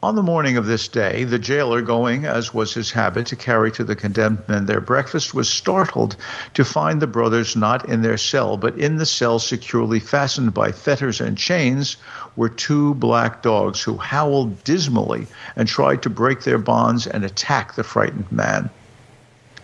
On 0.00 0.14
the 0.14 0.22
morning 0.22 0.56
of 0.56 0.66
this 0.66 0.86
day, 0.86 1.24
the 1.24 1.40
jailer, 1.40 1.82
going, 1.82 2.24
as 2.24 2.54
was 2.54 2.72
his 2.72 2.92
habit, 2.92 3.26
to 3.26 3.34
carry 3.34 3.72
to 3.72 3.82
the 3.82 3.96
condemned 3.96 4.38
men 4.46 4.66
their 4.66 4.80
breakfast, 4.80 5.34
was 5.34 5.48
startled 5.48 6.14
to 6.54 6.64
find 6.64 7.02
the 7.02 7.08
brothers 7.08 7.56
not 7.56 7.88
in 7.88 8.02
their 8.02 8.16
cell, 8.16 8.56
but 8.56 8.78
in 8.78 8.98
the 8.98 9.04
cell, 9.04 9.40
securely 9.40 9.98
fastened 9.98 10.54
by 10.54 10.70
fetters 10.70 11.20
and 11.20 11.36
chains, 11.36 11.96
were 12.36 12.48
two 12.48 12.94
black 12.94 13.42
dogs 13.42 13.82
who 13.82 13.96
howled 13.96 14.62
dismally 14.62 15.26
and 15.56 15.66
tried 15.66 16.02
to 16.02 16.10
break 16.10 16.44
their 16.44 16.58
bonds 16.58 17.08
and 17.08 17.24
attack 17.24 17.74
the 17.74 17.82
frightened 17.82 18.30
man. 18.30 18.70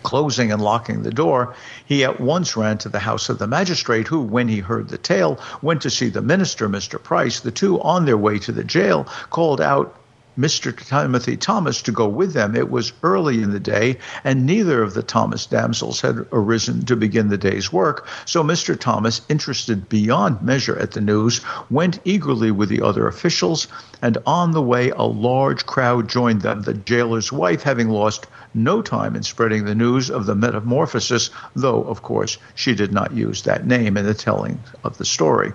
Closing 0.03 0.51
and 0.51 0.61
locking 0.61 1.03
the 1.03 1.11
door, 1.11 1.55
he 1.85 2.03
at 2.03 2.19
once 2.19 2.57
ran 2.57 2.77
to 2.79 2.89
the 2.89 2.99
house 2.99 3.29
of 3.29 3.39
the 3.39 3.47
magistrate, 3.47 4.09
who, 4.09 4.19
when 4.19 4.49
he 4.49 4.59
heard 4.59 4.89
the 4.89 4.97
tale, 4.97 5.39
went 5.61 5.81
to 5.83 5.89
see 5.89 6.09
the 6.09 6.21
minister, 6.21 6.67
Mr. 6.67 7.01
Price. 7.01 7.39
The 7.39 7.51
two, 7.51 7.81
on 7.81 8.03
their 8.03 8.17
way 8.17 8.37
to 8.39 8.51
the 8.51 8.65
jail, 8.65 9.07
called 9.29 9.61
out, 9.61 9.95
Mr. 10.37 10.75
Timothy 10.75 11.37
Thomas 11.37 11.81
to 11.83 11.91
go 11.91 12.07
with 12.07 12.33
them. 12.33 12.55
It 12.55 12.69
was 12.69 12.91
early 13.03 13.41
in 13.41 13.51
the 13.51 13.59
day, 13.59 13.97
and 14.23 14.45
neither 14.45 14.83
of 14.83 14.93
the 14.93 15.03
Thomas 15.03 15.45
damsels 15.45 16.01
had 16.01 16.25
arisen 16.31 16.83
to 16.85 16.95
begin 16.95 17.29
the 17.29 17.37
day's 17.37 17.71
work. 17.71 18.07
So 18.25 18.43
Mr. 18.43 18.77
Thomas, 18.77 19.21
interested 19.29 19.87
beyond 19.87 20.41
measure 20.41 20.77
at 20.77 20.91
the 20.91 21.01
news, 21.01 21.41
went 21.69 21.99
eagerly 22.03 22.51
with 22.51 22.69
the 22.69 22.81
other 22.81 23.07
officials, 23.07 23.67
and 24.01 24.17
on 24.25 24.51
the 24.51 24.61
way 24.61 24.89
a 24.89 25.03
large 25.03 25.65
crowd 25.65 26.09
joined 26.09 26.41
them, 26.41 26.63
the 26.63 26.73
jailer's 26.73 27.31
wife 27.31 27.63
having 27.63 27.89
lost 27.89 28.27
no 28.53 28.81
time 28.81 29.15
in 29.15 29.23
spreading 29.23 29.65
the 29.65 29.75
news 29.75 30.09
of 30.09 30.25
the 30.25 30.35
metamorphosis, 30.35 31.29
though, 31.55 31.83
of 31.83 32.01
course, 32.01 32.37
she 32.55 32.75
did 32.75 32.91
not 32.91 33.13
use 33.13 33.43
that 33.43 33.65
name 33.65 33.97
in 33.97 34.05
the 34.05 34.13
telling 34.13 34.59
of 34.83 34.97
the 34.97 35.05
story. 35.05 35.53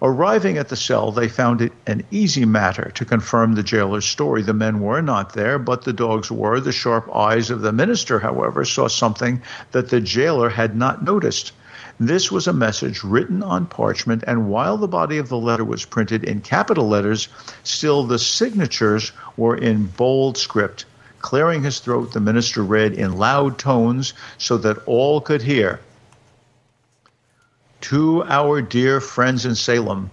Arriving 0.00 0.56
at 0.56 0.68
the 0.68 0.76
cell, 0.76 1.10
they 1.10 1.28
found 1.28 1.60
it 1.60 1.72
an 1.88 2.04
easy 2.12 2.44
matter 2.44 2.92
to 2.94 3.04
confirm 3.04 3.54
the 3.54 3.64
jailer's 3.64 4.04
story. 4.04 4.42
The 4.42 4.54
men 4.54 4.78
were 4.78 5.02
not 5.02 5.32
there, 5.32 5.58
but 5.58 5.82
the 5.82 5.92
dogs 5.92 6.30
were. 6.30 6.60
The 6.60 6.70
sharp 6.70 7.12
eyes 7.12 7.50
of 7.50 7.62
the 7.62 7.72
minister, 7.72 8.20
however, 8.20 8.64
saw 8.64 8.86
something 8.86 9.42
that 9.72 9.88
the 9.88 10.00
jailer 10.00 10.50
had 10.50 10.76
not 10.76 11.02
noticed. 11.02 11.50
This 11.98 12.30
was 12.30 12.46
a 12.46 12.52
message 12.52 13.02
written 13.02 13.42
on 13.42 13.66
parchment, 13.66 14.22
and 14.24 14.48
while 14.48 14.76
the 14.76 14.86
body 14.86 15.18
of 15.18 15.28
the 15.28 15.36
letter 15.36 15.64
was 15.64 15.84
printed 15.84 16.22
in 16.22 16.42
capital 16.42 16.88
letters, 16.88 17.26
still 17.64 18.04
the 18.04 18.20
signatures 18.20 19.10
were 19.36 19.56
in 19.56 19.86
bold 19.86 20.38
script. 20.38 20.84
Clearing 21.18 21.64
his 21.64 21.80
throat, 21.80 22.12
the 22.12 22.20
minister 22.20 22.62
read 22.62 22.92
in 22.92 23.18
loud 23.18 23.58
tones 23.58 24.14
so 24.38 24.56
that 24.58 24.78
all 24.86 25.20
could 25.20 25.42
hear 25.42 25.80
to 27.80 28.24
our 28.24 28.60
dear 28.60 29.00
friends 29.00 29.46
in 29.46 29.54
Salem, 29.54 30.10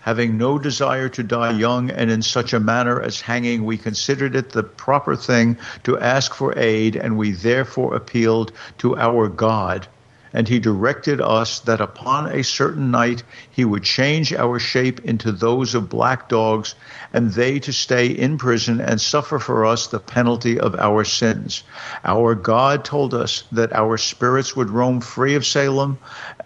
having 0.00 0.36
no 0.36 0.58
desire 0.58 1.08
to 1.08 1.22
die 1.22 1.52
young 1.52 1.90
and 1.90 2.10
in 2.10 2.22
such 2.22 2.52
a 2.52 2.60
manner 2.60 3.00
as 3.00 3.20
hanging, 3.20 3.64
we 3.64 3.78
considered 3.78 4.34
it 4.34 4.50
the 4.50 4.62
proper 4.62 5.14
thing 5.14 5.56
to 5.84 5.98
ask 5.98 6.34
for 6.34 6.58
aid, 6.58 6.96
and 6.96 7.16
we 7.16 7.32
therefore 7.32 7.94
appealed 7.94 8.52
to 8.78 8.96
our 8.96 9.28
God 9.28 9.86
and 10.32 10.48
he 10.48 10.58
directed 10.58 11.20
us 11.20 11.60
that 11.60 11.80
upon 11.80 12.26
a 12.26 12.42
certain 12.42 12.90
night 12.90 13.22
he 13.50 13.64
would 13.64 13.82
change 13.82 14.32
our 14.32 14.58
shape 14.58 15.04
into 15.04 15.32
those 15.32 15.74
of 15.74 15.88
black 15.88 16.28
dogs, 16.28 16.74
and 17.12 17.30
they 17.32 17.58
to 17.58 17.72
stay 17.72 18.06
in 18.06 18.38
prison 18.38 18.80
and 18.80 19.00
suffer 19.00 19.38
for 19.38 19.64
us 19.64 19.86
the 19.86 19.98
penalty 19.98 20.58
of 20.58 20.74
our 20.76 21.04
sins. 21.04 21.62
Our 22.04 22.34
God 22.34 22.84
told 22.84 23.14
us 23.14 23.44
that 23.52 23.72
our 23.72 23.96
spirits 23.96 24.56
would 24.56 24.70
roam 24.70 25.00
free 25.00 25.34
of 25.34 25.44
Salem 25.44 25.98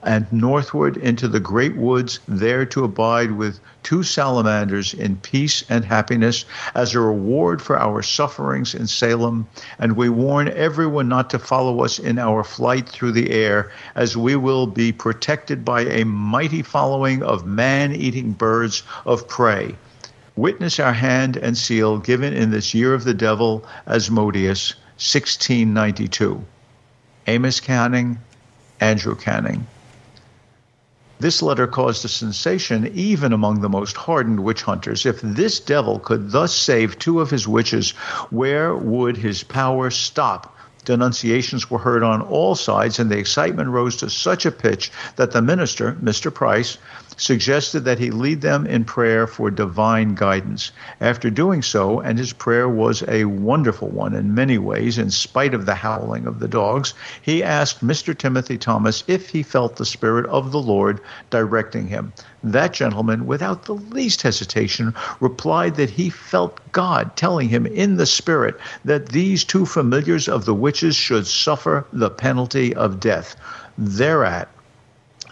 and 0.02 0.31
northward 0.33 0.97
into 0.97 1.28
the 1.28 1.40
great 1.40 1.76
woods, 1.76 2.21
there 2.28 2.66
to 2.66 2.85
abide 2.85 3.33
with 3.33 3.61
two 3.83 4.02
salamanders 4.02 4.95
in 4.95 5.16
peace 5.16 5.64
and 5.69 5.85
happiness 5.85 6.45
as 6.75 6.95
a 6.95 7.00
reward 7.00 7.62
for 7.62 7.78
our 7.78 8.02
sufferings 8.02 8.75
in 8.75 8.87
Salem, 8.87 9.47
and 9.78 9.97
we 9.97 10.09
warn 10.09 10.49
everyone 10.49 11.09
not 11.09 11.31
to 11.31 11.38
follow 11.38 11.85
us 11.85 11.99
in 11.99 12.19
our 12.19 12.43
flight 12.43 12.88
through 12.88 13.12
the 13.12 13.31
air, 13.31 13.71
as 13.95 14.16
we 14.16 14.37
will 14.37 14.66
be 14.66 14.92
protected 14.92 15.64
by 15.64 15.83
a 15.83 16.04
mighty 16.04 16.62
following 16.62 17.23
of 17.23 17.47
man 17.47 17.95
eating 17.95 18.33
birds 18.33 18.83
of 19.04 19.28
prey. 19.28 19.76
Witness 20.37 20.78
our 20.78 20.92
hand 20.92 21.37
and 21.37 21.56
seal 21.56 21.99
given 21.99 22.35
in 22.35 22.50
this 22.50 22.75
year 22.75 22.92
of 22.92 23.04
the 23.04 23.14
devil, 23.14 23.64
Asmodeus, 23.87 24.75
1692. 24.97 26.45
Amos 27.26 27.61
Canning, 27.61 28.18
Andrew 28.80 29.14
Canning. 29.14 29.66
This 31.18 31.40
letter 31.40 31.66
caused 31.66 32.04
a 32.04 32.09
sensation 32.09 32.90
even 32.95 33.33
among 33.33 33.61
the 33.61 33.71
most 33.71 33.97
hardened 33.97 34.40
witch 34.40 34.62
hunters. 34.62 35.06
If 35.06 35.21
this 35.23 35.61
devil 35.61 35.99
could 35.99 36.30
thus 36.30 36.54
save 36.54 36.99
two 36.99 37.21
of 37.21 37.30
his 37.30 37.49
witches, 37.49 37.92
where 38.30 38.75
would 38.76 39.16
his 39.16 39.42
power 39.42 39.90
stop? 39.90 40.55
Denunciations 40.87 41.71
were 41.71 41.78
heard 41.78 42.02
on 42.02 42.23
all 42.23 42.55
sides, 42.55 42.99
and 42.99 43.11
the 43.11 43.19
excitement 43.19 43.69
rose 43.69 43.97
to 43.97 44.09
such 44.09 44.47
a 44.47 44.50
pitch 44.50 44.90
that 45.16 45.33
the 45.33 45.43
minister, 45.43 45.93
Mr. 46.02 46.33
Price, 46.33 46.78
suggested 47.16 47.80
that 47.85 47.99
he 47.99 48.11
lead 48.11 48.40
them 48.40 48.66
in 48.66 48.85
prayer 48.85 49.26
for 49.26 49.50
divine 49.50 50.14
guidance. 50.14 50.73
After 51.00 51.30
doing 51.30 51.62
so, 51.62 52.00
and 52.00 52.18
his 52.18 52.32
prayer 52.32 52.68
was 52.68 53.02
a 53.08 53.25
wonderful 53.25 53.88
one 53.88 54.14
in 54.14 54.35
many 54.35 54.58
ways, 54.58 54.99
in 54.99 55.11
spite 55.11 55.54
of 55.54 55.66
the 55.66 55.75
howling 55.75 56.26
of 56.26 56.40
the 56.40 56.49
dogs, 56.49 56.94
he 57.23 57.42
asked 57.42 57.85
Mr. 57.85 58.16
Timothy 58.16 58.58
Thomas 58.58 59.02
if 59.06 59.30
he 59.30 59.42
felt 59.42 59.76
the 59.76 59.85
Spirit 59.85 60.26
of 60.26 60.52
the 60.52 60.61
Lord 60.61 61.00
directing 61.30 61.88
him. 61.88 62.12
That 62.44 62.73
gentleman, 62.73 63.26
without 63.26 63.64
the 63.64 63.75
least 63.75 64.23
hesitation, 64.23 64.94
replied 65.20 65.76
that 65.76 65.90
he 65.90 66.11
felt 66.11 66.61
God 66.73 67.16
telling 67.16 67.49
him 67.49 67.66
in 67.66 67.96
the 67.96 68.06
Spirit 68.06 68.56
that 68.85 69.08
these 69.08 69.42
two 69.42 69.66
familiars 69.66 70.28
of 70.28 70.44
the 70.44 70.54
witches 70.54 70.94
should 70.94 71.26
suffer 71.26 71.87
the 71.92 72.11
penalty 72.11 72.75
of 72.75 73.00
death. 73.00 73.37
Thereat, 73.78 74.49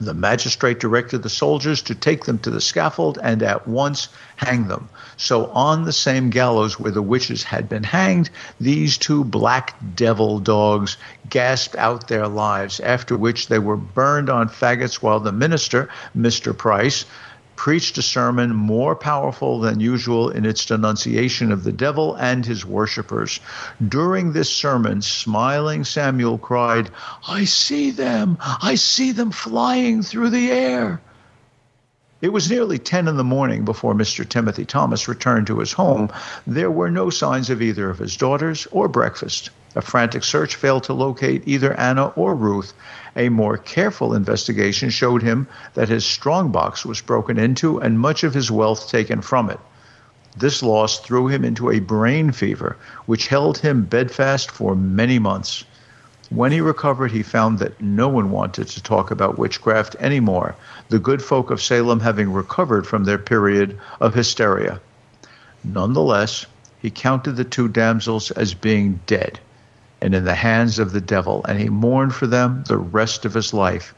the 0.00 0.14
magistrate 0.14 0.80
directed 0.80 1.22
the 1.22 1.28
soldiers 1.28 1.82
to 1.82 1.94
take 1.94 2.24
them 2.24 2.38
to 2.38 2.50
the 2.50 2.60
scaffold 2.60 3.18
and 3.22 3.42
at 3.42 3.68
once 3.68 4.08
hang 4.36 4.68
them. 4.68 4.88
So, 5.16 5.46
on 5.46 5.84
the 5.84 5.92
same 5.92 6.30
gallows 6.30 6.78
where 6.78 6.92
the 6.92 7.02
witches 7.02 7.44
had 7.44 7.68
been 7.68 7.84
hanged, 7.84 8.30
these 8.60 8.98
two 8.98 9.24
black 9.24 9.76
devil 9.94 10.40
dogs 10.40 10.96
gasped 11.30 11.76
out 11.76 12.08
their 12.08 12.26
lives, 12.26 12.80
after 12.80 13.16
which 13.16 13.48
they 13.48 13.58
were 13.58 13.76
burned 13.76 14.28
on 14.28 14.48
faggots 14.48 14.96
while 14.96 15.20
the 15.20 15.32
minister, 15.32 15.88
Mr. 16.16 16.56
Price, 16.56 17.04
preached 17.56 17.98
a 17.98 18.02
sermon 18.02 18.54
more 18.54 18.94
powerful 18.94 19.60
than 19.60 19.80
usual 19.80 20.30
in 20.30 20.44
its 20.44 20.66
denunciation 20.66 21.52
of 21.52 21.64
the 21.64 21.72
devil 21.72 22.14
and 22.14 22.44
his 22.44 22.64
worshippers. 22.64 23.40
During 23.86 24.32
this 24.32 24.50
sermon, 24.50 25.02
smiling 25.02 25.84
Samuel 25.84 26.38
cried, 26.38 26.90
I 27.28 27.44
see 27.44 27.90
them! 27.90 28.38
I 28.40 28.74
see 28.74 29.12
them 29.12 29.30
flying 29.30 30.02
through 30.02 30.30
the 30.30 30.50
air! 30.50 31.00
It 32.20 32.32
was 32.32 32.50
nearly 32.50 32.78
10 32.78 33.06
in 33.06 33.16
the 33.16 33.24
morning 33.24 33.64
before 33.64 33.94
Mr. 33.94 34.26
Timothy 34.26 34.64
Thomas 34.64 35.08
returned 35.08 35.46
to 35.48 35.58
his 35.58 35.72
home. 35.72 36.10
There 36.46 36.70
were 36.70 36.90
no 36.90 37.10
signs 37.10 37.50
of 37.50 37.60
either 37.60 37.90
of 37.90 37.98
his 37.98 38.16
daughters 38.16 38.66
or 38.70 38.88
breakfast. 38.88 39.50
A 39.76 39.82
frantic 39.82 40.22
search 40.22 40.54
failed 40.54 40.84
to 40.84 40.92
locate 40.92 41.42
either 41.46 41.72
Anna 41.74 42.12
or 42.14 42.36
Ruth. 42.36 42.72
A 43.16 43.28
more 43.28 43.56
careful 43.56 44.14
investigation 44.14 44.88
showed 44.88 45.20
him 45.20 45.48
that 45.74 45.88
his 45.88 46.04
strongbox 46.04 46.86
was 46.86 47.00
broken 47.00 47.38
into 47.38 47.80
and 47.80 47.98
much 47.98 48.22
of 48.22 48.34
his 48.34 48.52
wealth 48.52 48.88
taken 48.88 49.20
from 49.20 49.50
it. 49.50 49.58
This 50.36 50.62
loss 50.62 51.00
threw 51.00 51.26
him 51.26 51.44
into 51.44 51.72
a 51.72 51.80
brain 51.80 52.30
fever, 52.30 52.76
which 53.06 53.26
held 53.26 53.58
him 53.58 53.82
bedfast 53.82 54.48
for 54.48 54.76
many 54.76 55.18
months. 55.18 55.64
When 56.30 56.52
he 56.52 56.60
recovered, 56.60 57.10
he 57.10 57.24
found 57.24 57.58
that 57.58 57.80
no 57.80 58.06
one 58.06 58.30
wanted 58.30 58.68
to 58.68 58.82
talk 58.82 59.10
about 59.10 59.38
witchcraft 59.38 59.96
anymore, 59.98 60.54
the 60.88 61.00
good 61.00 61.20
folk 61.20 61.50
of 61.50 61.60
Salem 61.60 61.98
having 61.98 62.32
recovered 62.32 62.86
from 62.86 63.04
their 63.04 63.18
period 63.18 63.76
of 64.00 64.14
hysteria. 64.14 64.80
Nonetheless, 65.64 66.46
he 66.80 66.90
counted 66.90 67.32
the 67.32 67.42
two 67.42 67.66
damsels 67.66 68.30
as 68.30 68.54
being 68.54 69.00
dead 69.06 69.40
and 70.04 70.14
in 70.14 70.24
the 70.24 70.34
hands 70.34 70.78
of 70.78 70.92
the 70.92 71.00
devil, 71.00 71.42
and 71.48 71.58
he 71.58 71.70
mourned 71.70 72.14
for 72.14 72.26
them 72.26 72.62
the 72.68 72.76
rest 72.76 73.24
of 73.24 73.32
his 73.32 73.54
life, 73.54 73.94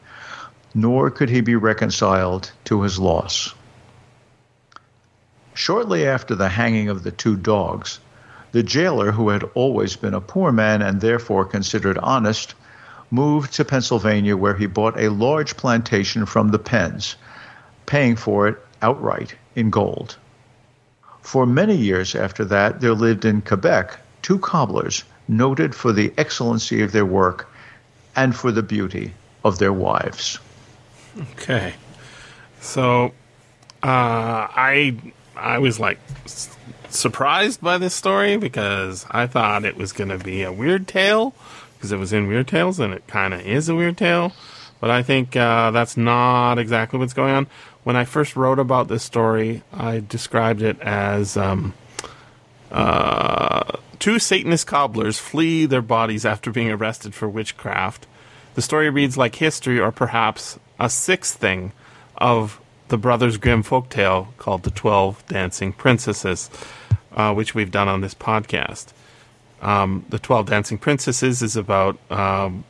nor 0.73 1.11
could 1.11 1.29
he 1.29 1.41
be 1.41 1.57
reconciled 1.57 2.49
to 2.63 2.81
his 2.81 2.97
loss. 2.97 3.53
Shortly 5.53 6.07
after 6.07 6.33
the 6.33 6.47
hanging 6.47 6.87
of 6.87 7.03
the 7.03 7.11
two 7.11 7.35
dogs, 7.35 7.99
The 8.53 8.63
jailer, 8.63 9.11
who 9.11 9.27
had 9.27 9.43
always 9.53 9.97
been 9.97 10.13
a 10.13 10.21
poor 10.21 10.53
man 10.53 10.81
and 10.81 11.01
therefore 11.01 11.43
considered 11.43 11.97
honest, 11.97 12.55
moved 13.11 13.51
to 13.55 13.65
Pennsylvania 13.65 14.37
where 14.37 14.55
he 14.55 14.65
bought 14.65 14.97
a 14.97 15.09
large 15.09 15.57
plantation 15.57 16.25
from 16.25 16.47
the 16.47 16.59
Penns, 16.59 17.17
paying 17.85 18.15
for 18.15 18.47
it 18.47 18.65
outright 18.81 19.35
in 19.55 19.69
gold. 19.69 20.15
For 21.21 21.45
many 21.45 21.75
years 21.75 22.15
after 22.15 22.45
that, 22.45 22.79
there 22.79 22.93
lived 22.93 23.25
in 23.25 23.41
Quebec 23.41 23.99
two 24.21 24.39
cobblers 24.39 25.03
noted 25.27 25.75
for 25.75 25.91
the 25.91 26.13
excellency 26.17 26.81
of 26.81 26.91
their 26.91 27.05
work 27.05 27.49
and 28.15 28.35
for 28.35 28.51
the 28.51 28.63
beauty 28.63 29.13
of 29.43 29.59
their 29.59 29.73
wives. 29.73 30.39
Okay. 31.33 31.73
So, 32.61 33.13
uh, 33.83 34.47
I 34.53 34.95
I 35.35 35.59
was 35.59 35.79
like 35.79 35.99
s- 36.25 36.55
surprised 36.89 37.61
by 37.61 37.77
this 37.77 37.93
story 37.93 38.37
because 38.37 39.05
I 39.11 39.27
thought 39.27 39.65
it 39.65 39.77
was 39.77 39.91
going 39.93 40.09
to 40.09 40.17
be 40.17 40.43
a 40.43 40.51
weird 40.51 40.87
tale 40.87 41.33
because 41.75 41.91
it 41.91 41.97
was 41.97 42.11
in 42.13 42.27
Weird 42.27 42.47
Tales 42.47 42.79
and 42.79 42.93
it 42.93 43.05
kind 43.07 43.33
of 43.33 43.41
is 43.41 43.69
a 43.69 43.75
weird 43.75 43.97
tale. 43.97 44.31
But 44.79 44.89
I 44.89 45.03
think 45.03 45.35
uh, 45.35 45.71
that's 45.71 45.95
not 45.97 46.57
exactly 46.59 46.99
what's 46.99 47.13
going 47.13 47.33
on. 47.33 47.47
When 47.83 47.95
I 47.95 48.05
first 48.05 48.35
wrote 48.35 48.59
about 48.59 48.87
this 48.87 49.03
story, 49.03 49.63
I 49.71 50.03
described 50.07 50.61
it 50.61 50.79
as 50.81 51.37
um, 51.37 51.73
uh, 52.71 53.76
two 54.07 54.19
Satanist 54.19 54.65
cobblers 54.65 55.19
flee 55.19 55.65
their 55.65 55.81
bodies 55.81 56.25
after 56.25 56.49
being 56.49 56.71
arrested 56.71 57.13
for 57.13 57.27
witchcraft. 57.27 58.07
The 58.55 58.61
story 58.61 58.89
reads 58.89 59.17
like 59.17 59.35
history, 59.35 59.81
or 59.81 59.91
perhaps 59.91 60.57
a 60.79 60.89
sixth 60.89 61.37
thing 61.37 61.73
of 62.15 62.61
the 62.87 62.97
Brothers 62.97 63.35
Grimm 63.35 63.63
folktale 63.63 64.27
called 64.37 64.63
The 64.63 64.71
Twelve 64.71 65.25
Dancing 65.27 65.73
Princesses, 65.73 66.49
uh, 67.17 67.33
which 67.33 67.53
we've 67.53 67.69
done 67.69 67.89
on 67.89 67.99
this 67.99 68.13
podcast. 68.13 68.93
Um, 69.61 70.05
the 70.07 70.19
Twelve 70.19 70.45
Dancing 70.45 70.77
Princesses 70.77 71.41
is 71.41 71.57
about 71.57 71.99
um, 72.09 72.63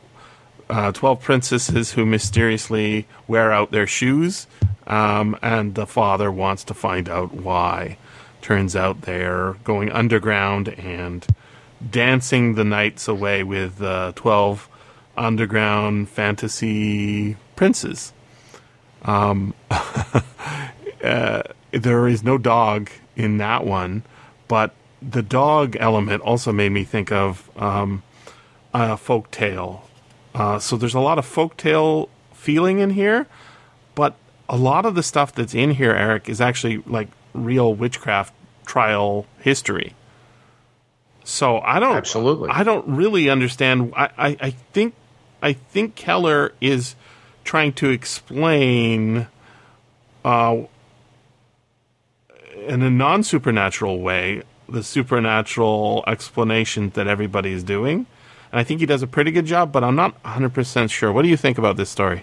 uh, 0.68 0.90
12 0.90 1.22
princesses 1.22 1.92
who 1.92 2.04
mysteriously 2.04 3.06
wear 3.28 3.52
out 3.52 3.70
their 3.70 3.86
shoes, 3.86 4.48
um, 4.88 5.38
and 5.40 5.76
the 5.76 5.86
father 5.86 6.32
wants 6.32 6.64
to 6.64 6.74
find 6.74 7.08
out 7.08 7.32
why. 7.32 7.96
Turns 8.48 8.74
out 8.74 9.02
they're 9.02 9.56
going 9.62 9.92
underground 9.92 10.70
and 10.70 11.26
dancing 11.90 12.54
the 12.54 12.64
nights 12.64 13.06
away 13.06 13.42
with 13.42 13.82
uh, 13.82 14.12
12 14.16 14.70
underground 15.18 16.08
fantasy 16.08 17.36
princes. 17.56 18.14
Um, 19.02 19.52
uh, 19.70 21.42
there 21.72 22.08
is 22.08 22.24
no 22.24 22.38
dog 22.38 22.88
in 23.16 23.36
that 23.36 23.66
one, 23.66 24.02
but 24.48 24.74
the 25.02 25.20
dog 25.20 25.76
element 25.78 26.22
also 26.22 26.50
made 26.50 26.70
me 26.70 26.84
think 26.84 27.12
of 27.12 27.50
um, 27.60 28.02
a 28.72 28.96
folk 28.96 29.30
tale. 29.30 29.86
Uh, 30.34 30.58
so 30.58 30.78
there's 30.78 30.94
a 30.94 31.00
lot 31.00 31.18
of 31.18 31.26
folktale 31.26 32.08
feeling 32.32 32.78
in 32.78 32.88
here, 32.88 33.26
but 33.94 34.14
a 34.48 34.56
lot 34.56 34.86
of 34.86 34.94
the 34.94 35.02
stuff 35.02 35.34
that's 35.34 35.54
in 35.54 35.72
here, 35.72 35.92
Eric, 35.92 36.30
is 36.30 36.40
actually 36.40 36.78
like 36.86 37.08
real 37.34 37.74
witchcraft 37.74 38.32
trial 38.68 39.26
history. 39.40 39.94
So 41.24 41.58
I 41.58 41.80
don't 41.80 41.96
Absolutely. 41.96 42.50
I 42.50 42.62
don't 42.62 42.86
really 42.86 43.28
understand. 43.28 43.92
I, 43.96 44.10
I, 44.16 44.36
I 44.40 44.50
think 44.72 44.94
I 45.42 45.52
think 45.54 45.96
Keller 45.96 46.52
is 46.60 46.94
trying 47.44 47.72
to 47.74 47.90
explain 47.90 49.26
uh, 50.24 50.56
in 52.66 52.82
a 52.82 52.90
non 52.90 53.22
supernatural 53.24 54.00
way 54.00 54.42
the 54.68 54.82
supernatural 54.82 56.04
explanation 56.06 56.90
that 56.90 57.06
everybody 57.06 57.52
is 57.52 57.64
doing. 57.64 58.06
And 58.50 58.60
I 58.60 58.64
think 58.64 58.80
he 58.80 58.86
does 58.86 59.02
a 59.02 59.06
pretty 59.06 59.30
good 59.30 59.46
job, 59.46 59.72
but 59.72 59.84
I'm 59.84 59.96
not 59.96 60.22
100% 60.22 60.90
sure. 60.90 61.12
What 61.12 61.22
do 61.22 61.28
you 61.28 61.36
think 61.36 61.58
about 61.58 61.76
this 61.76 61.90
story? 61.90 62.22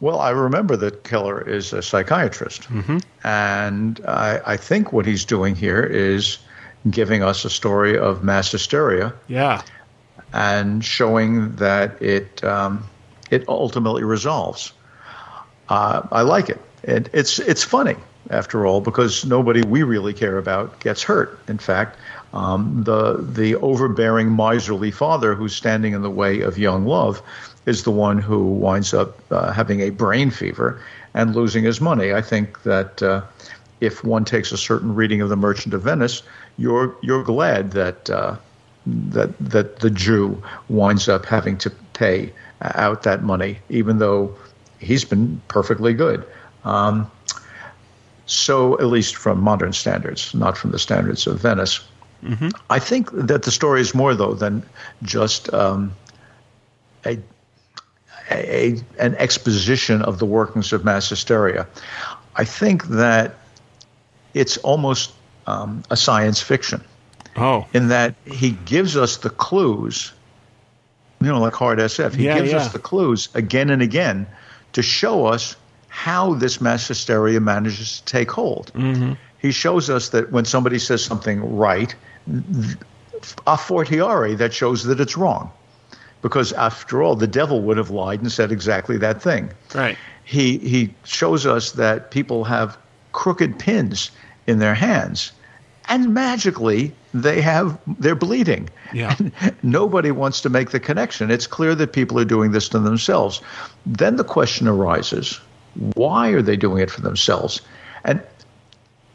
Well, 0.00 0.20
I 0.20 0.30
remember 0.30 0.76
that 0.76 1.04
Keller 1.04 1.40
is 1.40 1.72
a 1.72 1.82
psychiatrist. 1.82 2.62
Mm-hmm. 2.62 2.98
And 3.24 4.00
I, 4.06 4.40
I 4.44 4.56
think 4.56 4.92
what 4.92 5.06
he's 5.06 5.24
doing 5.24 5.56
here 5.56 5.82
is 5.82 6.38
giving 6.90 7.22
us 7.22 7.44
a 7.44 7.50
story 7.50 7.98
of 7.98 8.22
mass 8.22 8.52
hysteria 8.52 9.14
Yeah. 9.26 9.62
and 10.32 10.84
showing 10.84 11.56
that 11.56 12.00
it, 12.02 12.44
um, 12.44 12.84
it 13.30 13.48
ultimately 13.48 14.04
resolves. 14.04 14.72
Uh, 15.68 16.02
I 16.12 16.22
like 16.22 16.48
it. 16.50 16.60
And 16.84 17.10
it's, 17.12 17.38
it's 17.40 17.64
funny, 17.64 17.96
after 18.30 18.66
all, 18.66 18.80
because 18.80 19.24
nobody 19.24 19.62
we 19.62 19.82
really 19.82 20.12
care 20.14 20.38
about 20.38 20.78
gets 20.78 21.02
hurt. 21.02 21.40
In 21.48 21.58
fact, 21.58 21.98
um, 22.32 22.84
the, 22.84 23.16
the 23.16 23.56
overbearing, 23.56 24.30
miserly 24.30 24.90
father 24.90 25.34
who's 25.34 25.56
standing 25.56 25.94
in 25.94 26.02
the 26.02 26.10
way 26.10 26.42
of 26.42 26.58
young 26.58 26.84
love 26.84 27.20
is 27.66 27.82
the 27.82 27.90
one 27.90 28.18
who 28.18 28.44
winds 28.44 28.94
up 28.94 29.20
uh, 29.30 29.52
having 29.52 29.80
a 29.80 29.90
brain 29.90 30.30
fever 30.30 30.80
and 31.14 31.34
losing 31.34 31.64
his 31.64 31.80
money. 31.80 32.12
I 32.14 32.22
think 32.22 32.62
that 32.62 33.02
uh, 33.02 33.22
if 33.80 34.04
one 34.04 34.24
takes 34.24 34.52
a 34.52 34.56
certain 34.56 34.94
reading 34.94 35.20
of 35.20 35.28
The 35.28 35.36
Merchant 35.36 35.74
of 35.74 35.82
Venice, 35.82 36.22
you're 36.56 36.96
you're 37.02 37.24
glad 37.24 37.72
that 37.72 38.08
uh, 38.08 38.36
that 38.86 39.36
that 39.38 39.80
the 39.80 39.90
Jew 39.90 40.42
winds 40.68 41.08
up 41.08 41.26
having 41.26 41.58
to 41.58 41.70
pay 41.92 42.32
out 42.62 43.02
that 43.02 43.22
money, 43.22 43.58
even 43.68 43.98
though 43.98 44.34
he's 44.78 45.04
been 45.04 45.40
perfectly 45.48 45.92
good. 45.92 46.24
Um, 46.64 47.10
so, 48.26 48.74
at 48.78 48.86
least 48.86 49.14
from 49.16 49.40
modern 49.40 49.72
standards, 49.72 50.34
not 50.34 50.58
from 50.58 50.72
the 50.72 50.78
standards 50.78 51.26
of 51.26 51.40
Venice. 51.40 51.80
I 52.70 52.80
think 52.80 53.10
that 53.12 53.44
the 53.44 53.52
story 53.52 53.80
is 53.80 53.94
more, 53.94 54.14
though, 54.14 54.34
than 54.34 54.64
just 55.02 55.52
um, 55.54 55.94
a, 57.04 57.18
a 58.30 58.76
an 58.98 59.14
exposition 59.16 60.02
of 60.02 60.18
the 60.18 60.26
workings 60.26 60.72
of 60.72 60.84
mass 60.84 61.08
hysteria. 61.08 61.66
I 62.34 62.44
think 62.44 62.84
that 62.88 63.36
it's 64.34 64.56
almost 64.58 65.12
um, 65.46 65.82
a 65.90 65.96
science 65.96 66.40
fiction 66.42 66.82
Oh. 67.36 67.66
in 67.72 67.88
that 67.88 68.14
he 68.26 68.50
gives 68.50 68.96
us 68.96 69.18
the 69.18 69.30
clues, 69.30 70.12
you 71.20 71.28
know, 71.28 71.40
like 71.40 71.54
hard 71.54 71.78
SF. 71.78 72.14
He 72.14 72.24
Yeah, 72.26 72.38
gives 72.38 72.50
yeah. 72.50 72.58
us 72.58 72.72
the 72.72 72.78
clues 72.78 73.28
again 73.34 73.70
and 73.70 73.80
again 73.82 74.26
to 74.72 74.82
show 74.82 75.26
us 75.26 75.56
how 75.88 76.34
this 76.34 76.60
mass 76.60 76.86
hysteria 76.88 77.40
manages 77.40 78.00
to 78.00 78.04
take 78.04 78.30
hold. 78.30 78.72
Mm-hmm. 78.74 79.12
He 79.38 79.50
shows 79.52 79.88
us 79.88 80.10
that 80.10 80.32
when 80.32 80.44
somebody 80.44 80.78
says 80.78 81.02
something 81.04 81.56
right, 81.56 81.94
a 83.46 83.56
fortiori 83.56 84.34
that 84.34 84.52
shows 84.52 84.84
that 84.84 85.00
it's 85.00 85.16
wrong. 85.16 85.50
Because 86.26 86.52
after 86.54 87.04
all, 87.04 87.14
the 87.14 87.28
devil 87.28 87.62
would 87.62 87.76
have 87.76 87.90
lied 87.90 88.20
and 88.20 88.32
said 88.32 88.50
exactly 88.50 88.96
that 88.98 89.22
thing. 89.22 89.50
Right. 89.72 89.96
he 90.24 90.58
he 90.58 90.92
shows 91.04 91.46
us 91.46 91.72
that 91.72 92.10
people 92.10 92.42
have 92.42 92.76
crooked 93.12 93.60
pins 93.60 94.10
in 94.48 94.58
their 94.58 94.74
hands 94.74 95.30
and 95.88 96.12
magically 96.12 96.92
they 97.14 97.40
have 97.40 97.78
they're 98.00 98.16
bleeding. 98.16 98.68
Yeah. 98.92 99.14
And 99.18 99.32
nobody 99.62 100.10
wants 100.10 100.40
to 100.40 100.48
make 100.48 100.70
the 100.70 100.80
connection. 100.80 101.30
It's 101.30 101.46
clear 101.46 101.74
that 101.76 101.92
people 101.92 102.18
are 102.18 102.24
doing 102.24 102.50
this 102.50 102.68
to 102.70 102.80
themselves. 102.80 103.40
Then 103.86 104.16
the 104.16 104.24
question 104.24 104.66
arises 104.68 105.40
why 105.94 106.30
are 106.30 106.42
they 106.42 106.56
doing 106.56 106.82
it 106.82 106.90
for 106.90 107.02
themselves? 107.02 107.60
And 108.04 108.20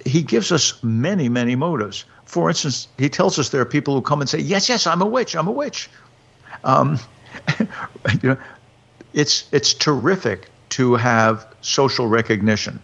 he 0.06 0.22
gives 0.24 0.52
us 0.52 0.82
many 0.82 1.28
many 1.28 1.56
motives. 1.56 2.06
For 2.26 2.48
instance 2.48 2.88
he 2.98 3.10
tells 3.10 3.38
us 3.38 3.50
there 3.50 3.62
are 3.62 3.66
people 3.78 3.96
who 3.96 4.02
come 4.02 4.22
and 4.22 4.30
say 4.30 4.40
yes 4.40 4.70
yes 4.70 4.88
i'm 4.88 5.02
a 5.02 5.06
witch 5.06 5.36
i'm 5.36 5.50
a 5.50 5.52
witch 5.52 5.90
um, 6.64 7.00
you 7.60 8.30
know 8.30 8.38
it's 9.14 9.48
it's 9.52 9.74
terrific 9.74 10.48
to 10.70 10.96
have 10.96 11.46
social 11.62 12.08
recognition. 12.08 12.82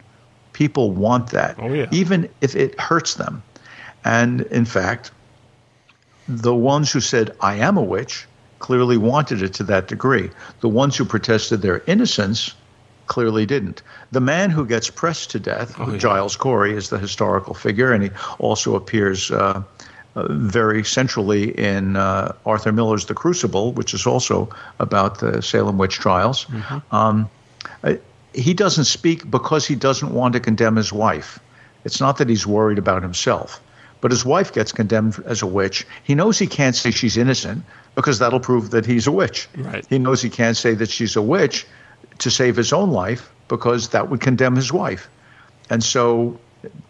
People 0.53 0.91
want 0.91 1.29
that, 1.31 1.55
Oh, 1.59 1.71
yeah. 1.71 1.85
even 1.91 2.29
if 2.41 2.55
it 2.55 2.79
hurts 2.79 3.13
them. 3.13 3.43
And 4.03 4.41
in 4.41 4.65
fact, 4.65 5.11
the 6.27 6.53
ones 6.55 6.91
who 6.91 6.99
said 6.99 7.35
"I 7.41 7.55
am 7.55 7.77
a 7.77 7.81
witch" 7.83 8.25
clearly 8.59 8.97
wanted 8.97 9.41
it 9.43 9.53
to 9.55 9.63
that 9.65 9.87
degree. 9.87 10.31
The 10.61 10.69
ones 10.69 10.97
who 10.97 11.05
protested 11.05 11.61
their 11.61 11.83
innocence 11.87 12.53
clearly 13.05 13.45
didn't. 13.45 13.83
The 14.11 14.19
man 14.19 14.49
who 14.49 14.65
gets 14.65 14.89
pressed 14.89 15.31
to 15.31 15.39
death, 15.39 15.75
Oh, 15.79 15.91
yeah. 15.91 15.97
Giles 15.97 16.35
Corey, 16.35 16.73
is 16.75 16.89
the 16.89 16.97
historical 16.97 17.53
figure, 17.53 17.91
and 17.93 18.03
he 18.03 18.09
also 18.39 18.75
appears. 18.75 19.31
Uh, 19.31 19.35
uh, 19.37 19.63
very 20.29 20.83
centrally 20.83 21.57
in 21.57 21.95
uh, 21.95 22.33
Arthur 22.45 22.71
Miller's 22.71 23.05
The 23.05 23.13
Crucible, 23.13 23.73
which 23.73 23.93
is 23.93 24.05
also 24.05 24.49
about 24.79 25.19
the 25.19 25.41
Salem 25.41 25.77
witch 25.77 25.95
trials. 25.95 26.45
Um, 26.91 27.29
uh, 27.83 27.95
he 28.33 28.53
doesn't 28.53 28.85
speak 28.85 29.29
because 29.29 29.67
he 29.67 29.75
doesn't 29.75 30.13
want 30.13 30.33
to 30.33 30.39
condemn 30.39 30.75
his 30.75 30.93
wife. 30.93 31.39
It's 31.85 31.99
not 31.99 32.17
that 32.17 32.29
he's 32.29 32.45
worried 32.45 32.77
about 32.77 33.01
himself, 33.01 33.61
but 34.01 34.11
his 34.11 34.25
wife 34.25 34.53
gets 34.53 34.71
condemned 34.71 35.21
as 35.25 35.41
a 35.41 35.47
witch. 35.47 35.85
He 36.03 36.15
knows 36.15 36.37
he 36.37 36.47
can't 36.47 36.75
say 36.75 36.91
she's 36.91 37.17
innocent 37.17 37.63
because 37.95 38.19
that'll 38.19 38.39
prove 38.39 38.71
that 38.71 38.85
he's 38.85 39.07
a 39.07 39.11
witch. 39.11 39.47
Right. 39.57 39.85
He 39.89 39.97
knows 39.97 40.21
he 40.21 40.29
can't 40.29 40.57
say 40.57 40.75
that 40.75 40.89
she's 40.89 41.15
a 41.15 41.21
witch 41.21 41.65
to 42.19 42.29
save 42.29 42.55
his 42.55 42.73
own 42.73 42.91
life 42.91 43.31
because 43.47 43.89
that 43.89 44.09
would 44.09 44.21
condemn 44.21 44.55
his 44.55 44.71
wife. 44.71 45.09
And 45.69 45.83
so, 45.83 46.39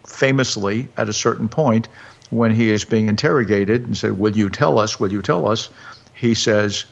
famously, 0.06 0.88
at 0.96 1.08
a 1.08 1.12
certain 1.12 1.48
point, 1.48 1.88
when 2.30 2.54
he 2.54 2.70
is 2.70 2.84
being 2.84 3.08
interrogated 3.08 3.84
and 3.84 3.96
said, 3.96 4.18
Will 4.18 4.36
you 4.36 4.50
tell 4.50 4.78
us? 4.78 5.00
Will 5.00 5.12
you 5.12 5.22
tell 5.22 5.48
us? 5.48 5.70
He 6.14 6.34
says, 6.34 6.84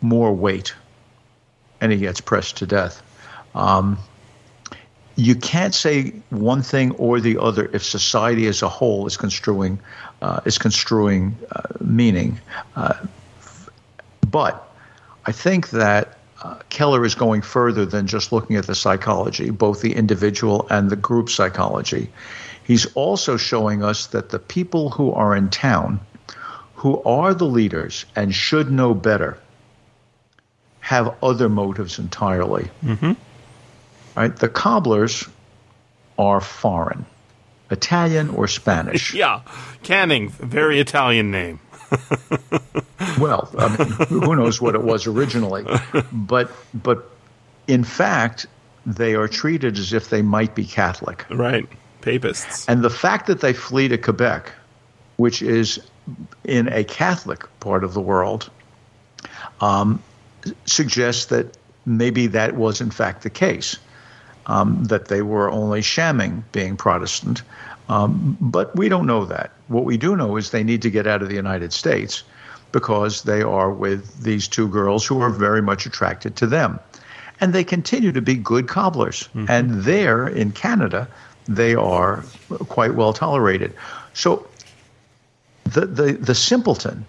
More 0.00 0.32
weight. 0.32 0.74
And 1.80 1.92
he 1.92 1.98
gets 1.98 2.20
pressed 2.20 2.56
to 2.58 2.66
death. 2.66 3.02
Um, 3.54 3.98
you 5.16 5.34
can't 5.34 5.74
say 5.74 6.10
one 6.30 6.62
thing 6.62 6.92
or 6.92 7.18
the 7.18 7.38
other 7.38 7.68
if 7.72 7.84
society 7.84 8.46
as 8.46 8.62
a 8.62 8.68
whole 8.68 9.06
is 9.06 9.16
construing 9.16 9.80
uh, 10.22 10.40
is 10.44 10.58
construing 10.58 11.36
uh, 11.50 11.62
meaning. 11.80 12.40
Uh, 12.76 12.94
but 14.30 14.72
I 15.26 15.32
think 15.32 15.70
that 15.70 16.18
uh, 16.42 16.58
Keller 16.68 17.04
is 17.04 17.16
going 17.16 17.42
further 17.42 17.84
than 17.84 18.06
just 18.06 18.30
looking 18.30 18.54
at 18.56 18.66
the 18.66 18.74
psychology, 18.74 19.50
both 19.50 19.80
the 19.80 19.94
individual 19.94 20.68
and 20.70 20.88
the 20.88 20.96
group 20.96 21.30
psychology. 21.30 22.08
He's 22.68 22.84
also 22.92 23.38
showing 23.38 23.82
us 23.82 24.08
that 24.08 24.28
the 24.28 24.38
people 24.38 24.90
who 24.90 25.10
are 25.10 25.34
in 25.34 25.48
town, 25.48 26.00
who 26.74 27.02
are 27.02 27.32
the 27.32 27.46
leaders 27.46 28.04
and 28.14 28.34
should 28.34 28.70
know 28.70 28.92
better, 28.92 29.38
have 30.80 31.14
other 31.22 31.48
motives 31.48 31.98
entirely. 31.98 32.70
Mm-hmm. 32.84 33.12
Right? 34.14 34.36
The 34.36 34.50
cobblers 34.50 35.26
are 36.18 36.42
foreign, 36.42 37.06
Italian 37.70 38.28
or 38.28 38.46
Spanish. 38.46 39.14
Yeah, 39.24 39.40
Canning, 39.82 40.28
very 40.28 40.78
Italian 40.78 41.30
name. 41.30 41.60
well, 43.18 43.50
I 43.56 43.76
mean, 43.78 43.88
who 44.08 44.36
knows 44.36 44.60
what 44.60 44.74
it 44.74 44.82
was 44.82 45.06
originally, 45.06 45.64
but 46.12 46.50
but 46.74 47.10
in 47.66 47.82
fact, 47.82 48.44
they 48.84 49.14
are 49.14 49.26
treated 49.26 49.78
as 49.78 49.94
if 49.94 50.10
they 50.10 50.20
might 50.20 50.54
be 50.54 50.66
Catholic. 50.66 51.24
Right, 51.30 51.66
papists. 52.10 52.68
And 52.68 52.82
the 52.82 52.90
fact 52.90 53.26
that 53.26 53.40
they 53.40 53.52
flee 53.52 53.88
to 53.88 53.98
Quebec, 53.98 54.52
which 55.16 55.42
is 55.42 55.80
in 56.44 56.68
a 56.68 56.84
Catholic 56.84 57.46
part 57.60 57.84
of 57.84 57.94
the 57.94 58.00
world, 58.00 58.50
um, 59.60 60.02
suggests 60.64 61.26
that 61.26 61.56
maybe 61.84 62.26
that 62.28 62.54
was 62.54 62.80
in 62.80 62.90
fact 62.90 63.22
the 63.22 63.30
case. 63.30 63.78
Um, 64.46 64.84
that 64.84 65.08
they 65.08 65.20
were 65.20 65.50
only 65.50 65.82
shamming 65.82 66.42
being 66.52 66.74
Protestant. 66.78 67.42
Um, 67.90 68.38
but 68.40 68.74
we 68.74 68.88
don't 68.88 69.06
know 69.06 69.26
that. 69.26 69.50
What 69.68 69.84
we 69.84 69.98
do 69.98 70.16
know 70.16 70.38
is 70.38 70.50
they 70.50 70.64
need 70.64 70.80
to 70.82 70.90
get 70.90 71.06
out 71.06 71.22
of 71.22 71.28
the 71.28 71.34
United 71.34 71.72
States 71.72 72.22
because 72.72 73.22
they 73.22 73.42
are 73.42 73.70
with 73.70 74.22
these 74.22 74.48
two 74.48 74.68
girls 74.68 75.06
who 75.06 75.20
are 75.20 75.30
very 75.30 75.62
much 75.62 75.86
attracted 75.86 76.36
to 76.36 76.46
them. 76.46 76.78
And 77.40 77.52
they 77.52 77.64
continue 77.64 78.12
to 78.12 78.22
be 78.22 78.34
good 78.34 78.68
cobblers. 78.68 79.28
Mm-hmm. 79.28 79.46
And 79.48 79.82
there 79.84 80.26
in 80.26 80.52
Canada, 80.52 81.08
they 81.48 81.74
are 81.74 82.22
quite 82.68 82.94
well 82.94 83.12
tolerated. 83.12 83.72
So 84.14 84.46
the, 85.64 85.86
the, 85.86 86.12
the 86.12 86.34
simpleton 86.34 87.04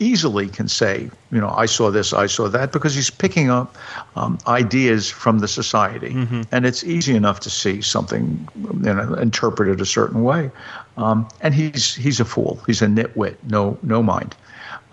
easily 0.00 0.48
can 0.48 0.68
say, 0.68 1.10
you 1.32 1.40
know, 1.40 1.50
I 1.50 1.66
saw 1.66 1.90
this, 1.90 2.12
I 2.12 2.26
saw 2.26 2.48
that, 2.48 2.72
because 2.72 2.94
he's 2.94 3.10
picking 3.10 3.50
up 3.50 3.76
um, 4.14 4.38
ideas 4.46 5.10
from 5.10 5.40
the 5.40 5.48
society, 5.48 6.10
mm-hmm. 6.10 6.42
and 6.52 6.64
it's 6.66 6.84
easy 6.84 7.16
enough 7.16 7.40
to 7.40 7.50
see 7.50 7.82
something, 7.82 8.48
you 8.56 8.94
know, 8.94 9.14
interpreted 9.14 9.80
a 9.80 9.86
certain 9.86 10.22
way. 10.22 10.50
Um, 10.96 11.28
and 11.40 11.54
he's 11.54 11.94
he's 11.94 12.20
a 12.20 12.24
fool. 12.24 12.60
He's 12.66 12.82
a 12.82 12.86
nitwit. 12.86 13.36
No 13.48 13.78
no 13.82 14.02
mind. 14.02 14.36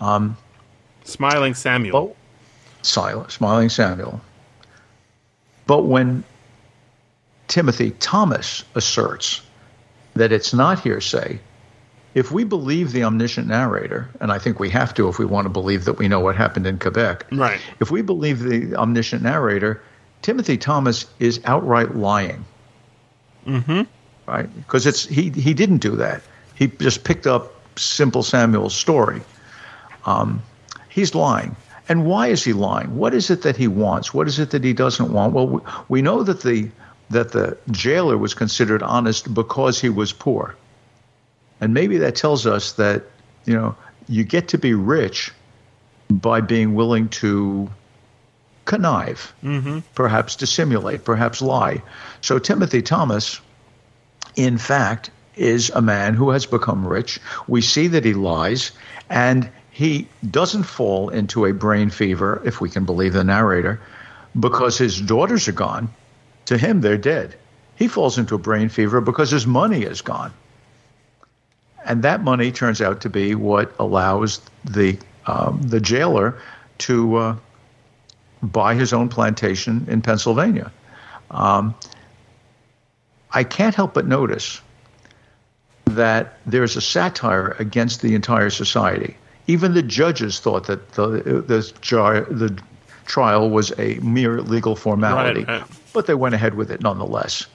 Um, 0.00 0.36
smiling 1.04 1.54
Samuel. 1.54 2.08
But, 2.08 2.86
silent, 2.86 3.30
smiling 3.30 3.68
Samuel. 3.68 4.20
But 5.66 5.82
when 5.84 6.24
Timothy 7.48 7.92
Thomas 7.92 8.64
asserts 8.74 9.42
that 10.14 10.32
it's 10.32 10.52
not 10.54 10.80
hearsay, 10.80 11.38
if 12.14 12.32
we 12.32 12.44
believe 12.44 12.92
the 12.92 13.04
omniscient 13.04 13.46
narrator, 13.46 14.08
and 14.20 14.32
I 14.32 14.38
think 14.38 14.58
we 14.58 14.70
have 14.70 14.94
to 14.94 15.08
if 15.08 15.18
we 15.18 15.26
want 15.26 15.44
to 15.44 15.50
believe 15.50 15.84
that 15.84 15.98
we 15.98 16.08
know 16.08 16.18
what 16.18 16.34
happened 16.34 16.66
in 16.66 16.78
Quebec, 16.78 17.26
right? 17.32 17.60
If 17.78 17.90
we 17.90 18.00
believe 18.00 18.40
the 18.40 18.74
omniscient 18.74 19.22
narrator, 19.22 19.82
Timothy 20.22 20.56
Thomas 20.56 21.06
is 21.18 21.40
outright 21.44 21.94
lying. 21.94 22.44
Mm-hmm. 23.46 23.82
Right? 24.26 24.56
Because 24.56 24.86
it's 24.86 25.04
he 25.04 25.30
he 25.30 25.52
didn't 25.52 25.78
do 25.78 25.94
that. 25.96 26.22
He 26.54 26.68
just 26.68 27.04
picked 27.04 27.26
up 27.26 27.52
simple 27.78 28.22
Samuel's 28.22 28.74
story. 28.74 29.20
Um, 30.06 30.42
he's 30.88 31.14
lying. 31.14 31.54
And 31.88 32.06
why 32.06 32.28
is 32.28 32.42
he 32.42 32.52
lying? 32.54 32.96
What 32.96 33.14
is 33.14 33.30
it 33.30 33.42
that 33.42 33.56
he 33.56 33.68
wants? 33.68 34.14
What 34.14 34.26
is 34.26 34.38
it 34.38 34.50
that 34.50 34.64
he 34.64 34.72
doesn't 34.72 35.12
want? 35.12 35.34
Well, 35.34 35.46
we, 35.46 35.60
we 35.88 36.02
know 36.02 36.22
that 36.22 36.40
the 36.40 36.70
that 37.10 37.32
the 37.32 37.56
jailer 37.70 38.18
was 38.18 38.34
considered 38.34 38.82
honest 38.82 39.32
because 39.32 39.80
he 39.80 39.88
was 39.88 40.12
poor. 40.12 40.56
And 41.60 41.72
maybe 41.72 41.98
that 41.98 42.16
tells 42.16 42.46
us 42.46 42.72
that, 42.72 43.04
you 43.44 43.54
know, 43.54 43.76
you 44.08 44.24
get 44.24 44.48
to 44.48 44.58
be 44.58 44.74
rich 44.74 45.32
by 46.10 46.40
being 46.40 46.74
willing 46.74 47.08
to 47.08 47.70
connive, 48.64 49.32
mm-hmm. 49.42 49.78
perhaps 49.94 50.36
dissimulate, 50.36 51.04
perhaps 51.04 51.40
lie. 51.40 51.82
So 52.20 52.38
Timothy 52.38 52.82
Thomas, 52.82 53.40
in 54.34 54.58
fact, 54.58 55.10
is 55.36 55.70
a 55.70 55.82
man 55.82 56.14
who 56.14 56.30
has 56.30 56.46
become 56.46 56.86
rich. 56.86 57.20
We 57.46 57.60
see 57.60 57.88
that 57.88 58.04
he 58.04 58.14
lies, 58.14 58.72
and 59.08 59.48
he 59.70 60.08
doesn't 60.28 60.64
fall 60.64 61.10
into 61.10 61.44
a 61.44 61.52
brain 61.52 61.90
fever, 61.90 62.42
if 62.44 62.60
we 62.60 62.70
can 62.70 62.84
believe 62.84 63.12
the 63.12 63.24
narrator, 63.24 63.80
because 64.38 64.78
his 64.78 65.00
daughters 65.00 65.48
are 65.48 65.52
gone. 65.52 65.88
To 66.46 66.58
him, 66.58 66.80
they're 66.80 66.98
dead. 66.98 67.34
He 67.76 67.88
falls 67.88 68.18
into 68.18 68.34
a 68.34 68.38
brain 68.38 68.68
fever 68.68 69.00
because 69.00 69.30
his 69.30 69.46
money 69.46 69.82
is 69.82 70.00
gone. 70.00 70.32
And 71.84 72.02
that 72.02 72.22
money 72.22 72.50
turns 72.50 72.80
out 72.80 73.00
to 73.02 73.10
be 73.10 73.34
what 73.34 73.72
allows 73.78 74.40
the 74.64 74.98
um, 75.26 75.60
the 75.62 75.80
jailer 75.80 76.40
to 76.78 77.16
uh, 77.16 77.36
buy 78.42 78.74
his 78.74 78.92
own 78.92 79.08
plantation 79.08 79.86
in 79.88 80.02
Pennsylvania. 80.02 80.72
Um, 81.30 81.74
I 83.32 83.44
can't 83.44 83.74
help 83.74 83.94
but 83.94 84.06
notice 84.06 84.60
that 85.86 86.38
there's 86.46 86.76
a 86.76 86.80
satire 86.80 87.56
against 87.58 88.02
the 88.02 88.14
entire 88.14 88.50
society. 88.50 89.16
Even 89.46 89.74
the 89.74 89.82
judges 89.82 90.40
thought 90.40 90.66
that 90.66 90.92
the 90.92 91.08
the, 91.08 91.60
the 92.30 92.62
trial 93.04 93.50
was 93.50 93.72
a 93.78 93.94
mere 94.00 94.40
legal 94.42 94.74
formality, 94.74 95.44
right. 95.44 95.62
But 95.96 96.04
they 96.04 96.14
went 96.14 96.34
ahead 96.34 96.52
with 96.52 96.70
it 96.70 96.82
nonetheless. 96.82 97.46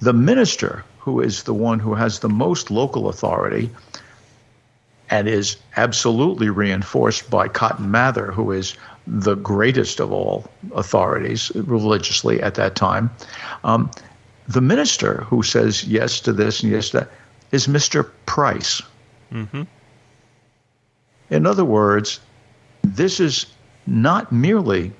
The 0.00 0.14
minister 0.14 0.82
who 0.98 1.20
is 1.20 1.42
the 1.42 1.52
one 1.52 1.78
who 1.78 1.94
has 1.94 2.20
the 2.20 2.28
most 2.30 2.70
local 2.70 3.06
authority 3.10 3.68
and 5.10 5.28
is 5.28 5.58
absolutely 5.76 6.48
reinforced 6.48 7.28
by 7.28 7.48
Cotton 7.48 7.90
Mather, 7.90 8.32
who 8.32 8.50
is 8.50 8.78
the 9.06 9.34
greatest 9.34 10.00
of 10.00 10.10
all 10.10 10.50
authorities 10.74 11.52
religiously 11.54 12.42
at 12.42 12.54
that 12.54 12.76
time. 12.76 13.10
Um, 13.62 13.90
the 14.48 14.62
minister 14.62 15.24
who 15.24 15.42
says 15.42 15.84
yes 15.84 16.18
to 16.20 16.32
this 16.32 16.62
and 16.62 16.72
yes 16.72 16.88
to 16.90 17.00
that 17.00 17.10
is 17.52 17.66
Mr. 17.66 18.08
Price. 18.24 18.80
Mm-hmm. 19.30 19.64
In 21.28 21.46
other 21.46 21.64
words, 21.66 22.20
this 22.82 23.20
is 23.20 23.44
not 23.86 24.32
merely 24.32 24.92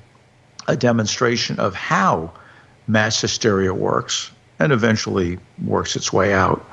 a 0.68 0.76
demonstration 0.76 1.58
of 1.58 1.74
how 1.74 2.32
mass 2.86 3.20
hysteria 3.20 3.74
works, 3.74 4.30
and 4.58 4.72
eventually 4.72 5.38
works 5.64 5.96
its 5.96 6.12
way 6.12 6.32
out. 6.32 6.64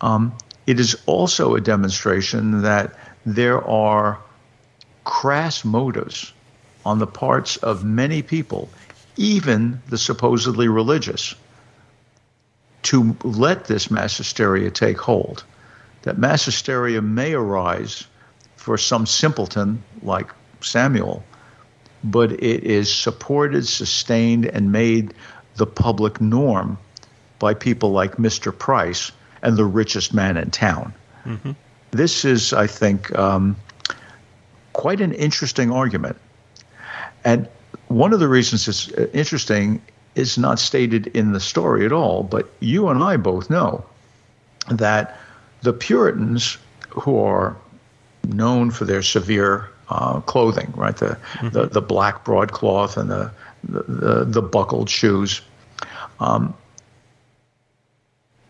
Um, 0.00 0.32
it 0.66 0.80
is 0.80 0.96
also 1.06 1.54
a 1.54 1.60
demonstration 1.60 2.62
that 2.62 2.94
there 3.26 3.62
are 3.66 4.18
crass 5.04 5.64
motives 5.64 6.32
on 6.84 6.98
the 6.98 7.06
parts 7.06 7.56
of 7.58 7.84
many 7.84 8.22
people, 8.22 8.68
even 9.16 9.80
the 9.88 9.98
supposedly 9.98 10.68
religious, 10.68 11.34
to 12.82 13.16
let 13.22 13.66
this 13.66 13.90
mass 13.90 14.16
hysteria 14.16 14.70
take 14.70 14.98
hold. 14.98 15.44
That 16.02 16.18
mass 16.18 16.44
hysteria 16.44 17.02
may 17.02 17.34
arise 17.34 18.06
for 18.56 18.78
some 18.78 19.06
simpleton 19.06 19.82
like 20.02 20.30
Samuel, 20.60 21.22
but 22.02 22.32
it 22.32 22.64
is 22.64 22.92
supported, 22.92 23.66
sustained, 23.66 24.46
and 24.46 24.72
made 24.72 25.12
the 25.56 25.66
public 25.66 26.20
norm 26.20 26.78
by 27.38 27.54
people 27.54 27.90
like 27.90 28.16
Mr. 28.16 28.56
Price 28.56 29.12
and 29.42 29.56
the 29.56 29.64
richest 29.64 30.12
man 30.14 30.36
in 30.36 30.50
town. 30.50 30.92
Mm-hmm. 31.24 31.52
This 31.90 32.24
is, 32.24 32.52
I 32.52 32.66
think, 32.66 33.16
um, 33.18 33.56
quite 34.72 35.00
an 35.00 35.12
interesting 35.12 35.72
argument. 35.72 36.16
And 37.24 37.48
one 37.88 38.12
of 38.12 38.20
the 38.20 38.28
reasons 38.28 38.68
it's 38.68 38.92
uh, 38.92 39.08
interesting 39.12 39.82
is 40.14 40.38
not 40.38 40.58
stated 40.58 41.08
in 41.08 41.32
the 41.32 41.40
story 41.40 41.84
at 41.84 41.92
all, 41.92 42.22
but 42.22 42.50
you 42.60 42.88
and 42.88 43.02
I 43.02 43.16
both 43.16 43.50
know 43.50 43.84
that 44.70 45.18
the 45.62 45.72
Puritans, 45.72 46.58
who 46.90 47.18
are 47.18 47.56
known 48.26 48.70
for 48.70 48.84
their 48.84 49.02
severe 49.02 49.68
uh, 49.88 50.20
clothing, 50.20 50.72
right, 50.76 50.96
the, 50.96 51.18
mm-hmm. 51.34 51.48
the, 51.50 51.66
the 51.66 51.82
black 51.82 52.24
broadcloth 52.24 52.96
and 52.96 53.10
the 53.10 53.30
the, 53.64 53.82
the, 53.82 54.24
the 54.24 54.42
buckled 54.42 54.88
shoes, 54.88 55.40
um, 56.18 56.54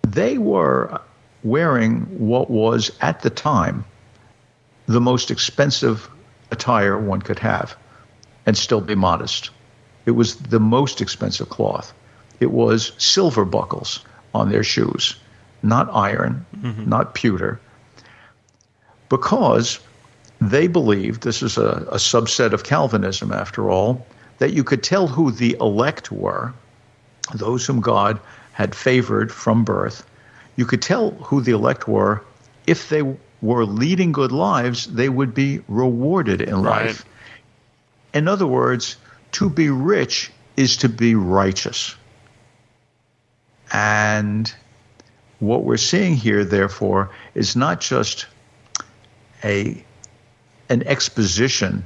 they 0.03 0.39
were 0.39 1.01
wearing 1.43 2.03
what 2.19 2.51
was 2.51 2.91
at 3.01 3.23
the 3.23 3.31
time 3.31 3.85
the 4.87 5.01
most 5.01 5.31
expensive 5.31 6.11
attire 6.51 6.99
one 6.99 7.23
could 7.23 7.39
have 7.39 7.77
and 8.47 8.57
still 8.57 8.81
be 8.81 8.95
modest. 8.95 9.51
It 10.07 10.13
was 10.13 10.37
the 10.37 10.61
most 10.61 11.01
expensive 11.01 11.49
cloth. 11.49 11.93
It 12.41 12.51
was 12.51 12.93
silver 12.99 13.45
buckles 13.45 14.05
on 14.35 14.51
their 14.51 14.65
shoes, 14.65 15.17
not 15.63 15.89
iron, 15.93 16.45
mm-hmm. 16.57 16.89
not 16.89 17.15
pewter, 17.15 17.61
because 19.09 19.79
they 20.41 20.67
believed 20.67 21.23
this 21.23 21.43
is 21.43 21.59
a, 21.59 21.87
a 21.91 21.97
subset 21.97 22.53
of 22.53 22.65
Calvinism, 22.65 23.31
after 23.33 23.71
all, 23.71 24.07
that 24.41 24.55
you 24.55 24.65
could 24.65 24.83
tell 24.83 25.07
who 25.07 25.31
the 25.31 25.55
elect 25.61 26.11
were, 26.11 26.53
those 27.35 27.67
whom 27.67 27.81
God 27.81 28.19
had 28.53 28.75
favored 28.75 29.31
from 29.31 29.65
birth. 29.65 30.05
You 30.57 30.65
could 30.65 30.81
tell 30.81 31.11
who 31.13 31.43
the 31.43 31.53
elect 31.53 31.87
were 31.87 32.25
if 32.67 32.89
they 32.89 33.03
were 33.43 33.67
leading 33.67 34.13
good 34.13 34.33
lives, 34.33 34.87
they 34.87 35.11
would 35.11 35.35
be 35.35 35.61
rewarded 35.69 36.41
in 36.41 36.63
right. 36.63 36.87
life. 36.87 37.05
In 38.15 38.29
other 38.29 38.47
words, 38.47 38.97
to 39.33 39.51
be 39.51 39.69
rich 39.69 40.31
is 40.57 40.79
to 40.79 40.89
be 40.89 41.15
righteous. 41.15 41.95
And 43.73 44.53
what 45.39 45.65
we're 45.65 45.77
seeing 45.77 46.17
here, 46.17 46.45
therefore, 46.45 47.11
is 47.35 47.57
not 47.57 47.81
just 47.81 48.27
a 49.45 49.85
an 50.71 50.83
exposition 50.87 51.85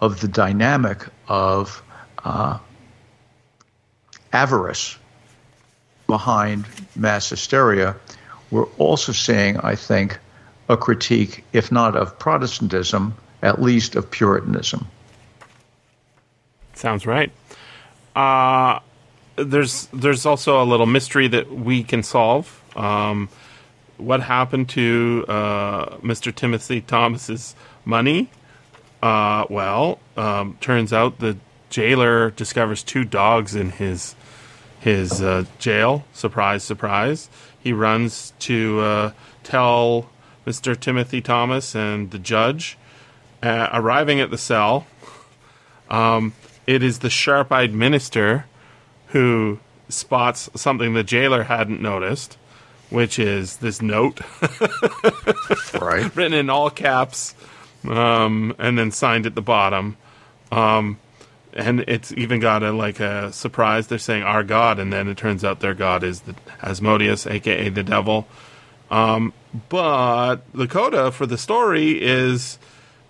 of 0.00 0.20
the 0.20 0.28
dynamic 0.28 1.04
of 1.26 1.82
uh, 2.26 2.58
avarice 4.32 4.98
behind 6.08 6.66
mass 6.96 7.30
hysteria. 7.30 7.96
We're 8.50 8.70
also 8.78 9.12
seeing, 9.12 9.58
I 9.58 9.76
think, 9.76 10.18
a 10.68 10.76
critique, 10.76 11.44
if 11.52 11.70
not 11.70 11.96
of 11.96 12.18
Protestantism, 12.18 13.14
at 13.42 13.62
least 13.62 13.94
of 13.94 14.10
Puritanism. 14.10 14.86
Sounds 16.74 17.06
right. 17.06 17.30
Uh, 18.14 18.80
there's 19.36 19.86
there's 19.92 20.26
also 20.26 20.62
a 20.62 20.64
little 20.64 20.86
mystery 20.86 21.28
that 21.28 21.50
we 21.52 21.82
can 21.84 22.02
solve. 22.02 22.62
Um, 22.74 23.28
what 23.98 24.20
happened 24.20 24.68
to 24.70 25.24
uh, 25.28 25.96
Mr. 25.98 26.34
Timothy 26.34 26.80
Thomas's 26.80 27.54
money? 27.84 28.28
Uh, 29.02 29.44
well, 29.48 29.98
um, 30.16 30.56
turns 30.60 30.92
out 30.92 31.18
the 31.18 31.36
jailer 31.70 32.30
discovers 32.30 32.82
two 32.82 33.04
dogs 33.04 33.54
in 33.54 33.70
his 33.70 34.14
his 34.80 35.20
uh, 35.22 35.44
jail. 35.58 36.04
Surprise, 36.12 36.62
surprise! 36.62 37.28
He 37.58 37.72
runs 37.72 38.32
to 38.40 38.80
uh, 38.80 39.12
tell 39.42 40.08
Mr. 40.46 40.78
Timothy 40.78 41.20
Thomas 41.20 41.74
and 41.74 42.10
the 42.10 42.18
judge. 42.18 42.78
Uh, 43.42 43.68
arriving 43.72 44.20
at 44.20 44.30
the 44.30 44.38
cell, 44.38 44.86
um, 45.90 46.32
it 46.66 46.82
is 46.82 47.00
the 47.00 47.10
sharp 47.10 47.52
eyed 47.52 47.72
minister 47.72 48.46
who 49.08 49.58
spots 49.88 50.48
something 50.54 50.94
the 50.94 51.04
jailer 51.04 51.44
hadn't 51.44 51.80
noticed, 51.80 52.38
which 52.90 53.18
is 53.18 53.58
this 53.58 53.82
note. 53.82 54.20
right. 55.80 56.14
Written 56.16 56.32
in 56.32 56.50
all 56.50 56.70
caps 56.70 57.34
um, 57.88 58.54
and 58.58 58.78
then 58.78 58.90
signed 58.90 59.26
at 59.26 59.34
the 59.34 59.42
bottom. 59.42 59.96
Um, 60.50 60.98
and 61.56 61.80
it's 61.88 62.12
even 62.12 62.38
got 62.38 62.62
a 62.62 62.70
like 62.70 63.00
a 63.00 63.32
surprise. 63.32 63.86
They're 63.86 63.98
saying 63.98 64.22
our 64.22 64.44
God, 64.44 64.78
and 64.78 64.92
then 64.92 65.08
it 65.08 65.16
turns 65.16 65.44
out 65.44 65.60
their 65.60 65.74
God 65.74 66.04
is 66.04 66.20
the 66.20 66.34
Asmodeus, 66.62 67.26
aka 67.26 67.68
the 67.70 67.82
devil. 67.82 68.28
Um, 68.90 69.32
but 69.68 70.36
the 70.52 70.68
coda 70.68 71.10
for 71.10 71.26
the 71.26 71.38
story 71.38 72.00
is 72.00 72.58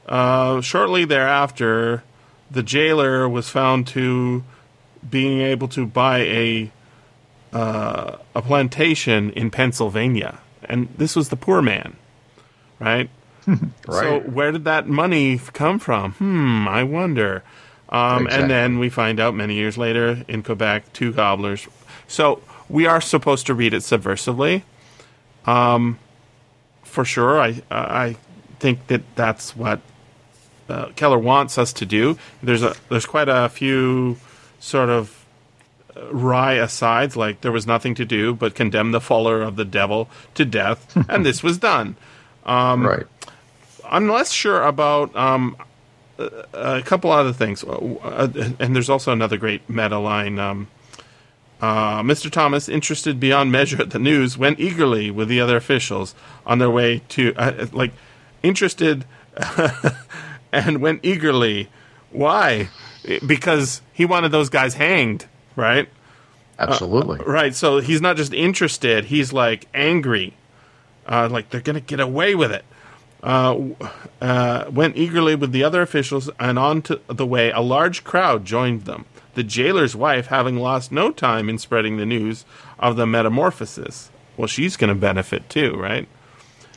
uh, 0.06 0.60
shortly 0.60 1.04
thereafter, 1.04 2.04
the 2.50 2.62
jailer 2.62 3.28
was 3.28 3.50
found 3.50 3.86
to 3.88 4.44
being 5.08 5.40
able 5.40 5.68
to 5.68 5.84
buy 5.84 6.20
a 6.20 6.70
uh, 7.52 8.16
a 8.34 8.42
plantation 8.42 9.30
in 9.30 9.50
Pennsylvania, 9.50 10.38
and 10.64 10.88
this 10.96 11.16
was 11.16 11.30
the 11.30 11.36
poor 11.36 11.60
man, 11.60 11.96
right? 12.78 13.10
right. 13.46 13.60
So 13.86 14.20
where 14.20 14.52
did 14.52 14.64
that 14.64 14.86
money 14.86 15.38
come 15.52 15.78
from? 15.78 16.12
Hmm, 16.12 16.68
I 16.68 16.84
wonder. 16.84 17.42
Um, 17.88 18.26
exactly. 18.26 18.42
And 18.42 18.50
then 18.50 18.78
we 18.78 18.88
find 18.88 19.20
out 19.20 19.34
many 19.34 19.54
years 19.54 19.78
later 19.78 20.24
in 20.28 20.42
Quebec, 20.42 20.92
two 20.92 21.12
gobblers. 21.12 21.66
So 22.08 22.42
we 22.68 22.86
are 22.86 23.00
supposed 23.00 23.46
to 23.46 23.54
read 23.54 23.74
it 23.74 23.82
subversively. 23.82 24.62
Um, 25.44 25.98
for 26.82 27.04
sure, 27.04 27.40
I 27.40 27.62
I 27.70 28.16
think 28.58 28.86
that 28.88 29.02
that's 29.14 29.54
what 29.54 29.80
uh, 30.68 30.86
Keller 30.96 31.18
wants 31.18 31.58
us 31.58 31.72
to 31.74 31.86
do. 31.86 32.18
There's 32.42 32.62
a 32.62 32.74
there's 32.88 33.06
quite 33.06 33.28
a 33.28 33.48
few 33.48 34.16
sort 34.58 34.88
of 34.88 35.24
uh, 35.96 36.12
wry 36.12 36.54
asides, 36.54 37.16
like 37.16 37.42
there 37.42 37.52
was 37.52 37.66
nothing 37.66 37.94
to 37.96 38.04
do 38.04 38.34
but 38.34 38.54
condemn 38.54 38.92
the 38.92 39.00
follower 39.00 39.42
of 39.42 39.56
the 39.56 39.64
devil 39.64 40.08
to 40.34 40.44
death, 40.44 40.96
and 41.08 41.24
this 41.26 41.42
was 41.42 41.58
done. 41.58 41.96
Um, 42.44 42.86
right. 42.86 43.06
I'm 43.84 44.08
less 44.08 44.32
sure 44.32 44.62
about 44.62 45.14
um, 45.14 45.56
a, 46.18 46.78
a, 46.78 46.82
couple 46.82 47.10
other 47.10 47.32
things, 47.32 47.64
uh, 47.64 47.72
uh, 48.02 48.28
and 48.58 48.74
there's 48.74 48.90
also 48.90 49.12
another 49.12 49.36
great 49.36 49.68
meta 49.68 49.98
line. 49.98 50.38
Um, 50.38 50.68
uh, 51.60 52.02
Mr. 52.02 52.30
Thomas, 52.30 52.68
interested 52.68 53.18
beyond 53.18 53.50
measure 53.50 53.80
at 53.80 53.90
the 53.90 53.98
news, 53.98 54.36
went 54.36 54.60
eagerly 54.60 55.10
with 55.10 55.28
the 55.28 55.40
other 55.40 55.56
officials 55.56 56.14
on 56.44 56.58
their 56.58 56.70
way 56.70 57.02
to, 57.10 57.34
uh, 57.36 57.66
like, 57.72 57.92
interested 58.42 59.04
and 60.52 60.80
went 60.80 61.00
eagerly. 61.02 61.68
Why? 62.10 62.68
Because 63.26 63.80
he 63.92 64.04
wanted 64.04 64.32
those 64.32 64.48
guys 64.48 64.74
hanged, 64.74 65.26
right? 65.54 65.88
Absolutely. 66.58 67.20
Uh, 67.20 67.24
right. 67.24 67.54
So 67.54 67.80
he's 67.80 68.00
not 68.00 68.16
just 68.16 68.32
interested, 68.32 69.06
he's 69.06 69.32
like 69.32 69.66
angry. 69.74 70.34
Uh, 71.06 71.28
like 71.30 71.50
they're 71.50 71.60
going 71.60 71.74
to 71.74 71.80
get 71.80 72.00
away 72.00 72.34
with 72.34 72.50
it. 72.50 72.64
Uh, 73.26 73.70
uh, 74.22 74.70
went 74.70 74.96
eagerly 74.96 75.34
with 75.34 75.50
the 75.50 75.64
other 75.64 75.82
officials, 75.82 76.30
and 76.38 76.60
on 76.60 76.80
to 76.80 77.00
the 77.08 77.26
way, 77.26 77.50
a 77.50 77.60
large 77.60 78.04
crowd 78.04 78.44
joined 78.44 78.82
them. 78.82 79.04
The 79.34 79.42
jailer's 79.42 79.96
wife, 79.96 80.28
having 80.28 80.58
lost 80.58 80.92
no 80.92 81.10
time 81.10 81.48
in 81.48 81.58
spreading 81.58 81.96
the 81.96 82.06
news 82.06 82.44
of 82.78 82.94
the 82.94 83.04
metamorphosis. 83.04 84.10
Well, 84.36 84.46
she's 84.46 84.76
going 84.76 84.94
to 84.94 84.94
benefit 84.94 85.50
too, 85.50 85.74
right? 85.76 86.06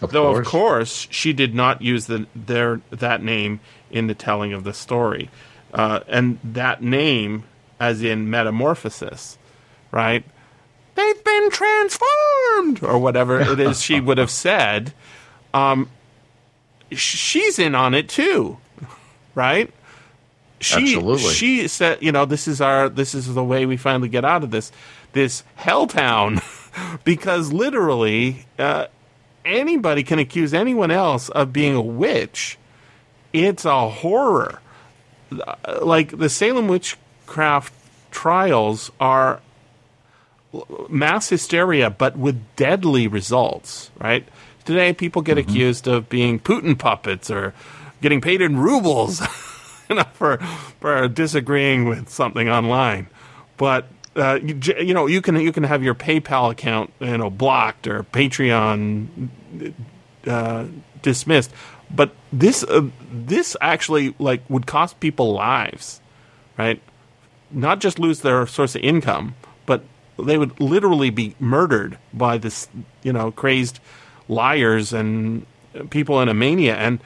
Of 0.01 0.09
Though, 0.12 0.33
course. 0.33 0.47
of 0.47 0.51
course, 0.51 1.07
she 1.12 1.33
did 1.33 1.53
not 1.53 1.83
use 1.83 2.07
the, 2.07 2.25
their 2.35 2.81
that 2.89 3.21
name 3.21 3.59
in 3.91 4.07
the 4.07 4.15
telling 4.15 4.51
of 4.51 4.63
the 4.63 4.73
story, 4.73 5.29
uh, 5.71 5.99
and 6.07 6.39
that 6.43 6.81
name, 6.81 7.43
as 7.79 8.01
in 8.01 8.27
metamorphosis, 8.27 9.38
right? 9.91 10.23
They've 10.95 11.23
been 11.23 11.51
transformed, 11.51 12.81
or 12.81 12.97
whatever 12.97 13.39
it 13.39 13.59
is 13.59 13.83
she 13.83 13.99
would 13.99 14.17
have 14.17 14.31
said. 14.31 14.93
Um, 15.53 15.89
she's 16.91 17.60
in 17.60 17.75
on 17.75 17.93
it 17.93 18.10
too, 18.10 18.58
right? 19.36 19.71
She, 20.60 20.95
Absolutely. 20.95 21.34
She 21.34 21.67
said, 21.67 21.99
you 22.02 22.12
know, 22.12 22.25
this 22.25 22.47
is 22.47 22.60
our, 22.60 22.89
this 22.89 23.15
is 23.15 23.34
the 23.34 23.43
way 23.43 23.65
we 23.65 23.78
finally 23.78 24.10
get 24.10 24.25
out 24.25 24.43
of 24.43 24.52
this, 24.52 24.71
this 25.13 25.43
hell 25.56 25.88
town, 25.88 26.41
because 27.04 27.54
literally, 27.54 28.45
uh, 28.58 28.88
anybody 29.45 30.04
can 30.04 30.19
accuse 30.19 30.54
anyone 30.54 30.91
else 30.91 31.30
of 31.30 31.54
being 31.54 31.75
a 31.75 31.82
witch. 31.82 32.58
It's 33.32 33.65
a 33.65 33.89
horror. 33.89 34.62
Like 35.82 36.17
the 36.17 36.30
Salem 36.30 36.67
witchcraft 36.67 37.73
trials 38.12 38.91
are 38.99 39.41
mass 40.89 41.30
hysteria, 41.30 41.89
but 41.89 42.17
with 42.17 42.43
deadly 42.56 43.08
results, 43.08 43.91
right? 43.99 44.28
Today, 44.69 44.93
people 44.93 45.23
get 45.23 45.39
mm-hmm. 45.39 45.49
accused 45.49 45.88
of 45.88 46.10
being 46.10 46.39
Putin 46.39 46.77
puppets 46.77 47.32
or 47.32 47.55
getting 48.03 48.21
paid 48.21 48.39
in 48.39 48.55
rubles 48.55 49.19
you 49.89 49.95
know, 49.95 50.03
for, 50.13 50.38
for 50.79 51.08
disagreeing 51.08 51.86
with 51.86 52.08
something 52.08 52.47
online. 52.47 53.08
But 53.58 53.88
uh, 54.15 54.38
you, 54.43 54.60
you, 54.79 54.93
know, 54.93 55.08
you 55.08 55.23
can 55.23 55.38
you 55.38 55.51
can 55.51 55.63
have 55.63 55.82
your 55.82 55.95
PayPal 55.95 56.51
account, 56.51 56.93
you 56.99 57.17
know, 57.17 57.32
blocked 57.32 57.88
or 57.88 58.03
Patreon 58.03 59.29
uh, 60.27 60.65
dismissed. 61.01 61.51
But 61.89 62.13
this 62.32 62.63
uh, 62.63 62.89
this 63.12 63.58
actually 63.62 64.13
like 64.19 64.47
would 64.51 64.67
cost 64.67 64.99
people 64.99 65.34
lives, 65.34 65.99
right? 66.60 66.79
Not 67.49 67.79
just 67.79 67.97
lose 67.97 68.19
their 68.21 68.45
source 68.45 68.75
of 68.75 68.84
income, 68.84 69.34
but 69.65 69.82
they 70.19 70.38
would 70.38 70.60
literally 70.60 71.10
be 71.10 71.34
murdered 71.39 71.97
by 72.13 72.38
this, 72.38 72.69
you 73.01 73.12
know, 73.12 73.32
crazed 73.32 73.79
liars 74.29 74.93
and 74.93 75.45
people 75.89 76.21
in 76.21 76.29
a 76.29 76.33
mania 76.33 76.75
and 76.75 76.99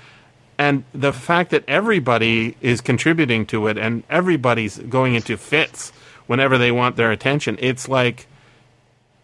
and 0.58 0.84
the 0.94 1.12
fact 1.12 1.50
that 1.50 1.64
everybody 1.68 2.56
is 2.62 2.80
contributing 2.80 3.46
to 3.48 3.68
it 3.68 3.78
and 3.78 4.04
everybody's 4.10 4.78
going 4.78 5.16
into 5.16 5.36
fits 5.36 5.92
whenever 6.28 6.58
they 6.60 6.72
want 6.72 6.96
their 6.96 7.12
attention. 7.12 7.58
It's 7.60 7.90
like 7.90 8.28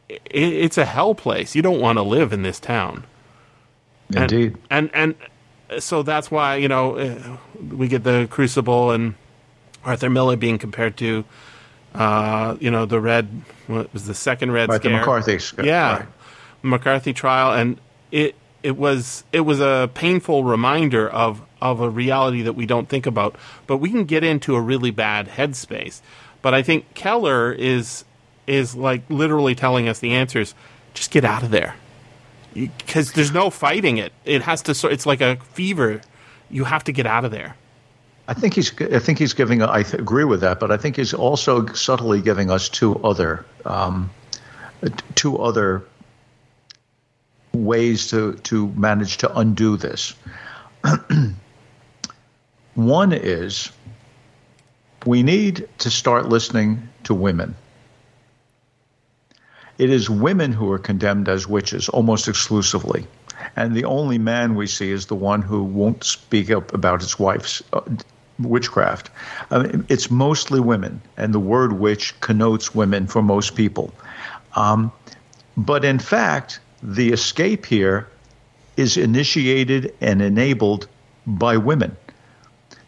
it, 0.09 0.19
it's 0.31 0.77
a 0.77 0.85
hell 0.85 1.13
place. 1.13 1.55
You 1.55 1.61
don't 1.61 1.79
want 1.79 1.97
to 1.97 2.01
live 2.01 2.33
in 2.33 2.41
this 2.41 2.59
town. 2.59 3.05
And- 4.09 4.31
Indeed. 4.31 4.57
And, 4.71 4.89
and 4.93 5.15
so 5.77 6.01
that's 6.01 6.31
why 6.31 6.55
you 6.55 6.67
know 6.67 6.97
uh, 6.97 7.37
we 7.71 7.87
get 7.87 8.03
the 8.03 8.27
Crucible 8.29 8.89
and 8.91 9.13
Arthur 9.85 10.09
Miller 10.09 10.35
being 10.35 10.57
compared 10.57 10.97
to 10.97 11.23
uh, 11.93 12.57
you 12.59 12.71
know 12.71 12.85
the 12.87 12.99
Red 12.99 13.29
what 13.67 13.93
was 13.93 14.07
the 14.07 14.15
second 14.15 14.51
Red 14.51 14.69
Right, 14.69 14.81
the 14.81 14.89
Scare? 14.89 14.99
McCarthy 14.99 15.39
yeah, 15.63 15.97
right. 15.97 16.05
McCarthy 16.63 17.13
trial, 17.13 17.53
and 17.53 17.79
it 18.11 18.35
it 18.63 18.77
was 18.77 19.23
it 19.31 19.41
was 19.41 19.59
a 19.59 19.89
painful 19.93 20.43
reminder 20.43 21.09
of 21.09 21.41
of 21.61 21.81
a 21.81 21.89
reality 21.89 22.41
that 22.41 22.53
we 22.53 22.65
don't 22.65 22.89
think 22.89 23.05
about, 23.05 23.35
but 23.67 23.77
we 23.77 23.89
can 23.89 24.05
get 24.05 24.23
into 24.23 24.55
a 24.55 24.61
really 24.61 24.91
bad 24.91 25.27
headspace. 25.27 26.01
But 26.41 26.53
I 26.53 26.61
think 26.61 26.93
Keller 26.93 27.51
is 27.51 28.05
is 28.47 28.75
like 28.75 29.03
literally 29.09 29.55
telling 29.55 29.87
us 29.87 29.99
the 29.99 30.13
answers. 30.13 30.55
Just 30.93 31.11
get 31.11 31.23
out 31.23 31.43
of 31.43 31.51
there 31.51 31.75
because 32.53 33.13
there's 33.13 33.31
no 33.31 33.49
fighting 33.49 33.97
it. 33.97 34.11
It 34.25 34.41
has 34.41 34.61
to. 34.63 34.89
It's 34.89 35.05
like 35.05 35.21
a 35.21 35.37
fever. 35.53 36.01
You 36.49 36.63
have 36.63 36.83
to 36.85 36.91
get 36.91 37.05
out 37.05 37.25
of 37.25 37.31
there. 37.31 37.55
I 38.27 38.33
think 38.33 38.53
he's. 38.55 38.73
I 38.81 38.99
think 38.99 39.19
he's 39.19 39.33
giving. 39.33 39.61
I 39.61 39.83
th- 39.83 40.01
agree 40.01 40.23
with 40.23 40.41
that, 40.41 40.59
but 40.59 40.71
I 40.71 40.77
think 40.77 40.95
he's 40.95 41.13
also 41.13 41.65
subtly 41.67 42.21
giving 42.21 42.49
us 42.49 42.69
two 42.69 42.95
other, 42.97 43.45
um, 43.65 44.09
two 45.15 45.37
other 45.37 45.83
ways 47.53 48.09
to 48.11 48.33
to 48.33 48.67
manage 48.69 49.17
to 49.17 49.37
undo 49.37 49.77
this. 49.77 50.13
One 52.75 53.11
is 53.13 53.71
we 55.05 55.23
need 55.23 55.67
to 55.79 55.89
start 55.89 56.29
listening 56.29 56.89
to 57.03 57.13
women. 57.13 57.55
It 59.77 59.89
is 59.89 60.09
women 60.09 60.51
who 60.51 60.71
are 60.71 60.79
condemned 60.79 61.29
as 61.29 61.47
witches 61.47 61.87
almost 61.89 62.27
exclusively. 62.27 63.07
And 63.55 63.73
the 63.73 63.85
only 63.85 64.17
man 64.17 64.55
we 64.55 64.67
see 64.67 64.91
is 64.91 65.05
the 65.05 65.15
one 65.15 65.41
who 65.41 65.63
won't 65.63 66.03
speak 66.03 66.51
up 66.51 66.73
about 66.73 67.01
his 67.01 67.17
wife's 67.17 67.63
uh, 67.71 67.81
witchcraft. 68.39 69.09
I 69.51 69.59
mean, 69.59 69.85
it's 69.89 70.11
mostly 70.11 70.59
women, 70.59 71.01
and 71.17 71.33
the 71.33 71.39
word 71.39 71.73
witch 71.73 72.19
connotes 72.19 72.75
women 72.75 73.07
for 73.07 73.21
most 73.21 73.55
people. 73.55 73.93
Um, 74.55 74.91
but 75.55 75.85
in 75.85 75.99
fact, 75.99 76.59
the 76.81 77.11
escape 77.11 77.65
here 77.65 78.07
is 78.77 78.97
initiated 78.97 79.93
and 80.01 80.21
enabled 80.21 80.87
by 81.25 81.57
women. 81.57 81.95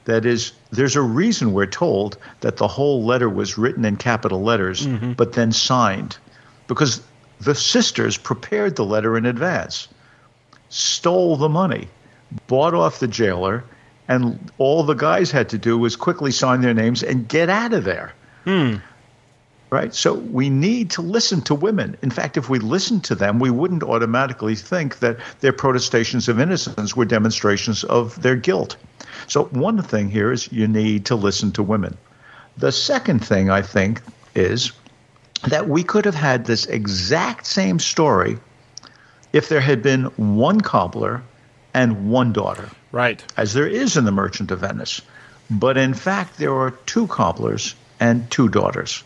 That 0.05 0.25
is, 0.25 0.53
there's 0.71 0.95
a 0.95 1.01
reason 1.01 1.53
we're 1.53 1.65
told 1.67 2.17
that 2.39 2.57
the 2.57 2.67
whole 2.67 3.03
letter 3.03 3.29
was 3.29 3.57
written 3.57 3.85
in 3.85 3.97
capital 3.97 4.41
letters, 4.41 4.87
mm-hmm. 4.87 5.13
but 5.13 5.33
then 5.33 5.51
signed, 5.51 6.17
because 6.67 7.01
the 7.39 7.55
sisters 7.55 8.17
prepared 8.17 8.75
the 8.75 8.85
letter 8.85 9.17
in 9.17 9.25
advance, 9.25 9.87
stole 10.69 11.35
the 11.35 11.49
money, 11.49 11.87
bought 12.47 12.73
off 12.73 12.99
the 12.99 13.07
jailer, 13.07 13.63
and 14.07 14.51
all 14.57 14.83
the 14.83 14.93
guys 14.93 15.29
had 15.29 15.49
to 15.49 15.57
do 15.57 15.77
was 15.77 15.95
quickly 15.95 16.31
sign 16.31 16.61
their 16.61 16.73
names 16.73 17.03
and 17.03 17.27
get 17.27 17.49
out 17.49 17.73
of 17.73 17.83
there. 17.83 18.13
Hmm. 18.45 18.77
Right? 19.71 19.95
So 19.95 20.15
we 20.15 20.49
need 20.49 20.91
to 20.91 21.01
listen 21.01 21.41
to 21.43 21.55
women. 21.55 21.95
In 22.01 22.11
fact, 22.11 22.35
if 22.35 22.49
we 22.49 22.59
listened 22.59 23.05
to 23.05 23.15
them, 23.15 23.39
we 23.39 23.49
wouldn't 23.49 23.83
automatically 23.83 24.53
think 24.53 24.99
that 24.99 25.17
their 25.39 25.53
protestations 25.53 26.27
of 26.27 26.41
innocence 26.41 26.93
were 26.93 27.05
demonstrations 27.05 27.85
of 27.85 28.21
their 28.21 28.35
guilt. 28.35 28.75
So, 29.27 29.45
one 29.45 29.81
thing 29.81 30.09
here 30.09 30.33
is 30.33 30.51
you 30.51 30.67
need 30.67 31.05
to 31.05 31.15
listen 31.15 31.53
to 31.53 31.63
women. 31.63 31.97
The 32.57 32.73
second 32.73 33.25
thing 33.25 33.49
I 33.49 33.61
think 33.61 34.01
is 34.35 34.73
that 35.47 35.69
we 35.69 35.83
could 35.83 36.03
have 36.03 36.15
had 36.15 36.45
this 36.45 36.65
exact 36.65 37.47
same 37.47 37.79
story 37.79 38.37
if 39.31 39.47
there 39.47 39.61
had 39.61 39.81
been 39.81 40.03
one 40.17 40.59
cobbler 40.59 41.23
and 41.73 42.09
one 42.09 42.33
daughter 42.33 42.69
Right. 42.91 43.23
as 43.37 43.53
there 43.53 43.67
is 43.67 43.95
in 43.95 44.03
the 44.03 44.11
Merchant 44.11 44.51
of 44.51 44.59
Venice. 44.59 45.01
But 45.49 45.77
in 45.77 45.93
fact, 45.93 46.37
there 46.37 46.53
are 46.53 46.71
two 46.71 47.07
cobblers 47.07 47.75
and 48.01 48.29
two 48.29 48.49
daughters. 48.49 49.03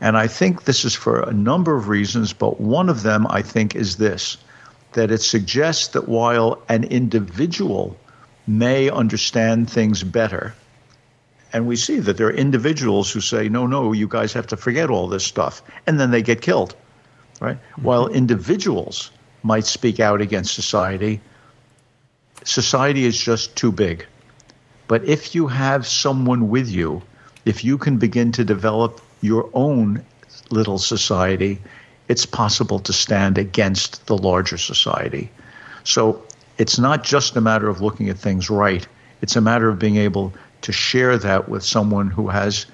And 0.00 0.16
I 0.16 0.26
think 0.26 0.64
this 0.64 0.84
is 0.84 0.94
for 0.94 1.20
a 1.20 1.32
number 1.32 1.76
of 1.76 1.88
reasons, 1.88 2.32
but 2.32 2.60
one 2.60 2.88
of 2.88 3.02
them 3.02 3.26
I 3.28 3.42
think 3.42 3.74
is 3.74 3.96
this 3.96 4.36
that 4.92 5.10
it 5.10 5.20
suggests 5.22 5.88
that 5.88 6.08
while 6.08 6.62
an 6.68 6.84
individual 6.84 7.96
may 8.46 8.88
understand 8.88 9.68
things 9.68 10.04
better, 10.04 10.54
and 11.52 11.66
we 11.66 11.76
see 11.76 11.98
that 12.00 12.16
there 12.16 12.28
are 12.28 12.32
individuals 12.32 13.10
who 13.10 13.20
say, 13.20 13.48
no, 13.48 13.66
no, 13.66 13.92
you 13.92 14.08
guys 14.08 14.32
have 14.32 14.46
to 14.48 14.56
forget 14.56 14.90
all 14.90 15.08
this 15.08 15.24
stuff, 15.24 15.62
and 15.86 15.98
then 15.98 16.10
they 16.10 16.22
get 16.22 16.42
killed, 16.42 16.76
right? 17.40 17.56
Mm-hmm. 17.56 17.82
While 17.82 18.08
individuals 18.08 19.10
might 19.42 19.64
speak 19.64 20.00
out 20.00 20.20
against 20.20 20.54
society, 20.54 21.20
society 22.44 23.04
is 23.04 23.18
just 23.18 23.56
too 23.56 23.72
big. 23.72 24.06
But 24.86 25.04
if 25.04 25.34
you 25.34 25.46
have 25.46 25.86
someone 25.86 26.50
with 26.50 26.68
you, 26.68 27.02
if 27.44 27.64
you 27.64 27.78
can 27.78 27.98
begin 27.98 28.32
to 28.32 28.44
develop 28.44 29.00
your 29.24 29.48
own 29.54 30.04
little 30.50 30.76
society, 30.76 31.58
it's 32.08 32.26
possible 32.26 32.78
to 32.78 32.92
stand 32.92 33.38
against 33.38 34.06
the 34.06 34.18
larger 34.18 34.58
society. 34.58 35.30
So 35.82 36.22
it's 36.58 36.78
not 36.78 37.04
just 37.04 37.34
a 37.34 37.40
matter 37.40 37.66
of 37.66 37.80
looking 37.80 38.10
at 38.10 38.18
things 38.18 38.50
right, 38.50 38.86
it's 39.22 39.34
a 39.34 39.40
matter 39.40 39.70
of 39.70 39.78
being 39.78 39.96
able 39.96 40.34
to 40.60 40.72
share 40.72 41.16
that 41.16 41.48
with 41.48 41.64
someone 41.64 42.10
who 42.10 42.28
has 42.28 42.66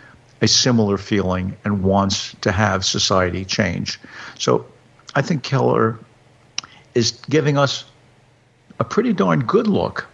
a 0.42 0.48
similar 0.48 0.98
feeling 0.98 1.56
and 1.64 1.84
wants 1.84 2.34
to 2.40 2.50
have 2.50 2.84
society 2.84 3.44
change. 3.44 4.00
So 4.36 4.66
I 5.14 5.22
think 5.22 5.44
Keller 5.44 6.00
is 6.96 7.12
giving 7.30 7.58
us 7.58 7.84
a 8.80 8.84
pretty 8.84 9.12
darn 9.12 9.44
good 9.44 9.68
look 9.68 10.08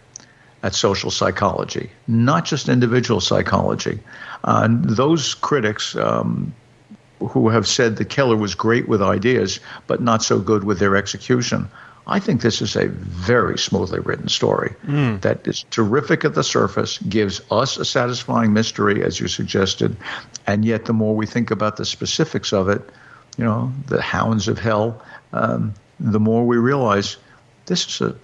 at 0.63 0.75
social 0.75 1.11
psychology, 1.11 1.91
not 2.07 2.45
just 2.45 2.69
individual 2.69 3.21
psychology. 3.21 4.01
Uh, 4.45 4.63
and 4.65 4.85
those 4.85 5.35
critics 5.35 5.95
um, 5.97 6.55
who 7.21 7.49
have 7.49 7.67
said 7.67 7.97
that 7.97 8.09
Keller 8.09 8.37
was 8.37 8.55
great 8.55 8.89
with 8.89 9.03
ideas, 9.03 9.61
but 9.87 10.01
not 10.01 10.23
so 10.23 10.39
good 10.39 10.65
with 10.65 10.79
their 10.79 10.97
execution, 10.97 11.69
I 12.09 12.21
think 12.21 12.41
this 12.41 12.63
is 12.63 12.77
a 12.77 12.87
very 12.89 13.59
smoothly 13.59 13.99
written 13.99 14.29
story 14.29 14.75
that 15.23 15.47
is 15.47 15.65
terrific 15.71 16.25
at 16.25 16.35
the 16.35 16.45
surface, 16.45 16.99
gives 16.99 17.41
us 17.51 17.79
a 17.79 17.85
satisfying 17.85 18.53
mystery, 18.53 19.03
as 19.03 19.19
you 19.19 19.27
suggested, 19.27 19.97
and 20.47 20.65
yet 20.65 20.85
the 20.85 20.93
more 20.93 21.17
we 21.17 21.27
think 21.27 21.51
about 21.51 21.77
the 21.77 21.85
specifics 21.85 22.53
of 22.53 22.69
it, 22.69 22.83
you 23.37 23.45
know, 23.45 23.73
the 23.89 24.01
hounds 24.01 24.47
of 24.47 24.59
hell, 24.59 25.03
um, 25.33 25.75
the 25.99 26.21
more 26.21 26.47
we 26.47 26.59
realize 26.59 27.17
this 27.67 27.87
is 27.89 28.01
a 28.01 28.15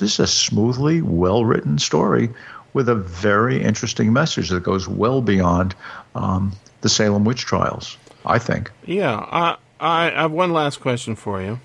this 0.00 0.14
is 0.14 0.20
a 0.20 0.26
smoothly 0.26 1.02
well 1.02 1.44
written 1.44 1.78
story 1.78 2.30
with 2.72 2.88
a 2.88 2.94
very 2.94 3.62
interesting 3.62 4.12
message 4.12 4.48
that 4.48 4.62
goes 4.62 4.88
well 4.88 5.22
beyond 5.22 5.74
um, 6.14 6.52
the 6.80 6.88
Salem 6.88 7.24
witch 7.24 7.44
trials. 7.44 7.96
I 8.24 8.38
think. 8.38 8.70
Yeah, 8.84 9.16
I, 9.16 9.56
I 9.78 10.10
have 10.10 10.32
one 10.32 10.52
last 10.52 10.80
question 10.80 11.16
for 11.16 11.40
you. 11.40 11.60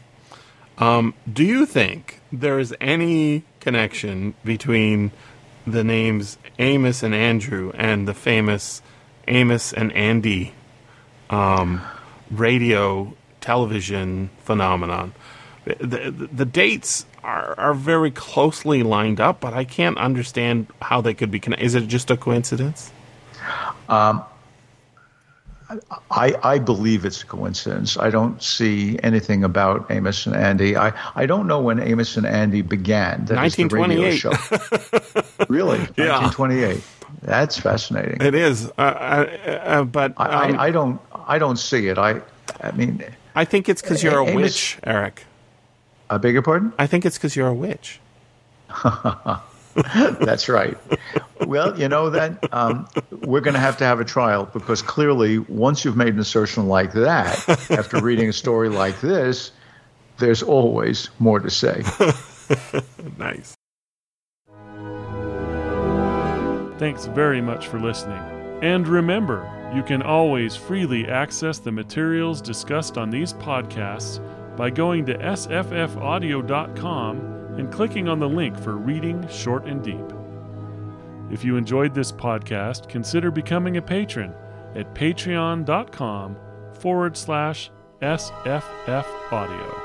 Um, 0.77 1.13
do 1.31 1.43
you 1.43 1.65
think 1.65 2.21
there 2.31 2.59
is 2.59 2.73
any 2.81 3.43
connection 3.59 4.35
between 4.43 5.11
the 5.65 5.83
names 5.83 6.37
Amos 6.59 7.03
and 7.03 7.15
Andrew 7.15 7.71
and 7.75 8.07
the 8.07 8.13
famous 8.13 8.81
Amos 9.27 9.73
and 9.73 9.91
Andy 9.93 10.53
um, 11.29 11.81
radio 12.29 13.13
television 13.41 14.29
phenomenon? 14.39 15.13
The, 15.65 15.75
the, 15.75 16.11
the 16.11 16.45
dates 16.45 17.05
are, 17.25 17.59
are 17.59 17.73
very 17.73 18.11
closely 18.11 18.83
lined 18.83 19.19
up, 19.19 19.39
but 19.41 19.53
I 19.53 19.63
can't 19.63 19.97
understand 19.97 20.67
how 20.81 21.01
they 21.01 21.13
could 21.13 21.31
be 21.31 21.39
connected. 21.39 21.65
Is 21.65 21.75
it 21.75 21.87
just 21.87 22.11
a 22.11 22.17
coincidence? 22.17 22.91
Um, 23.89 24.23
I, 26.11 26.35
I 26.43 26.59
believe 26.59 27.05
it's 27.05 27.23
a 27.23 27.25
coincidence. 27.25 27.97
I 27.97 28.11
don't 28.11 28.41
see 28.41 28.99
anything 29.01 29.43
about 29.43 29.89
Amos 29.89 30.27
and 30.27 30.35
Andy. 30.35 30.77
I, 30.77 30.93
I 31.15 31.25
don't 31.25 31.47
know 31.47 31.59
when 31.59 31.79
Amos 31.79 32.15
and 32.17 32.25
Andy 32.25 32.61
began. 32.61 33.25
That 33.25 33.43
is 33.43 33.55
the 33.55 33.65
radio 33.65 34.01
1928. 34.03 34.17
show. 34.17 35.45
really? 35.49 35.79
Yeah. 35.97 36.21
1928. 36.21 36.83
That's 37.23 37.57
fascinating. 37.57 38.21
It 38.21 38.35
is, 38.35 38.67
uh, 38.77 38.81
uh, 38.81 39.37
uh, 39.47 39.83
but 39.85 40.13
I, 40.17 40.49
um, 40.49 40.59
I, 40.59 40.63
I 40.65 40.71
don't 40.71 41.01
I 41.13 41.39
don't 41.39 41.57
see 41.57 41.87
it. 41.87 41.97
I 41.97 42.21
I 42.61 42.71
mean, 42.71 43.03
I 43.33 43.45
think 43.45 43.67
it's 43.67 43.81
because 43.81 44.03
you're 44.03 44.19
a 44.19 44.27
Amos- 44.27 44.35
witch, 44.35 44.77
Eric. 44.83 45.23
I 46.09 46.17
beg 46.17 46.33
your 46.33 46.41
pardon? 46.41 46.73
I 46.77 46.87
think 46.87 47.05
it's 47.05 47.17
because 47.17 47.35
you're 47.35 47.47
a 47.47 47.53
witch. 47.53 47.99
That's 49.75 50.47
right. 50.47 50.77
Well, 51.45 51.77
you 51.79 51.89
know 51.89 52.09
that 52.09 52.53
um, 52.53 52.87
we're 53.11 53.41
going 53.41 53.55
to 53.55 53.59
have 53.59 53.77
to 53.77 53.83
have 53.83 53.99
a 53.99 54.05
trial 54.05 54.45
because 54.53 54.81
clearly, 54.81 55.39
once 55.39 55.83
you've 55.83 55.97
made 55.97 56.13
an 56.13 56.19
assertion 56.19 56.67
like 56.67 56.93
that, 56.93 57.47
after 57.69 58.01
reading 58.01 58.29
a 58.29 58.33
story 58.33 58.69
like 58.69 59.01
this, 59.01 59.51
there's 60.17 60.41
always 60.41 61.09
more 61.19 61.39
to 61.39 61.49
say. 61.49 61.83
Nice. 63.17 63.55
Thanks 66.77 67.07
very 67.07 67.41
much 67.41 67.67
for 67.67 67.79
listening. 67.79 68.21
And 68.61 68.87
remember, 68.87 69.49
You 69.75 69.83
can 69.83 70.01
always 70.01 70.55
freely 70.55 71.05
access 71.05 71.59
the 71.59 71.71
materials 71.71 72.41
discussed 72.41 72.97
on 72.97 73.09
these 73.09 73.33
podcasts 73.33 74.21
by 74.55 74.69
going 74.69 75.05
to 75.05 75.17
sffaudio.com 75.17 77.17
and 77.57 77.71
clicking 77.71 78.07
on 78.07 78.19
the 78.19 78.29
link 78.29 78.57
for 78.59 78.77
Reading 78.77 79.27
Short 79.27 79.65
and 79.65 79.83
Deep. 79.83 80.13
If 81.31 81.43
you 81.43 81.57
enjoyed 81.57 81.93
this 81.93 82.11
podcast, 82.11 82.87
consider 82.87 83.31
becoming 83.31 83.77
a 83.77 83.81
patron 83.81 84.33
at 84.75 84.93
patreon.com 84.93 86.37
forward 86.73 87.17
slash 87.17 87.71
SFF 88.01 89.05
Audio. 89.31 89.84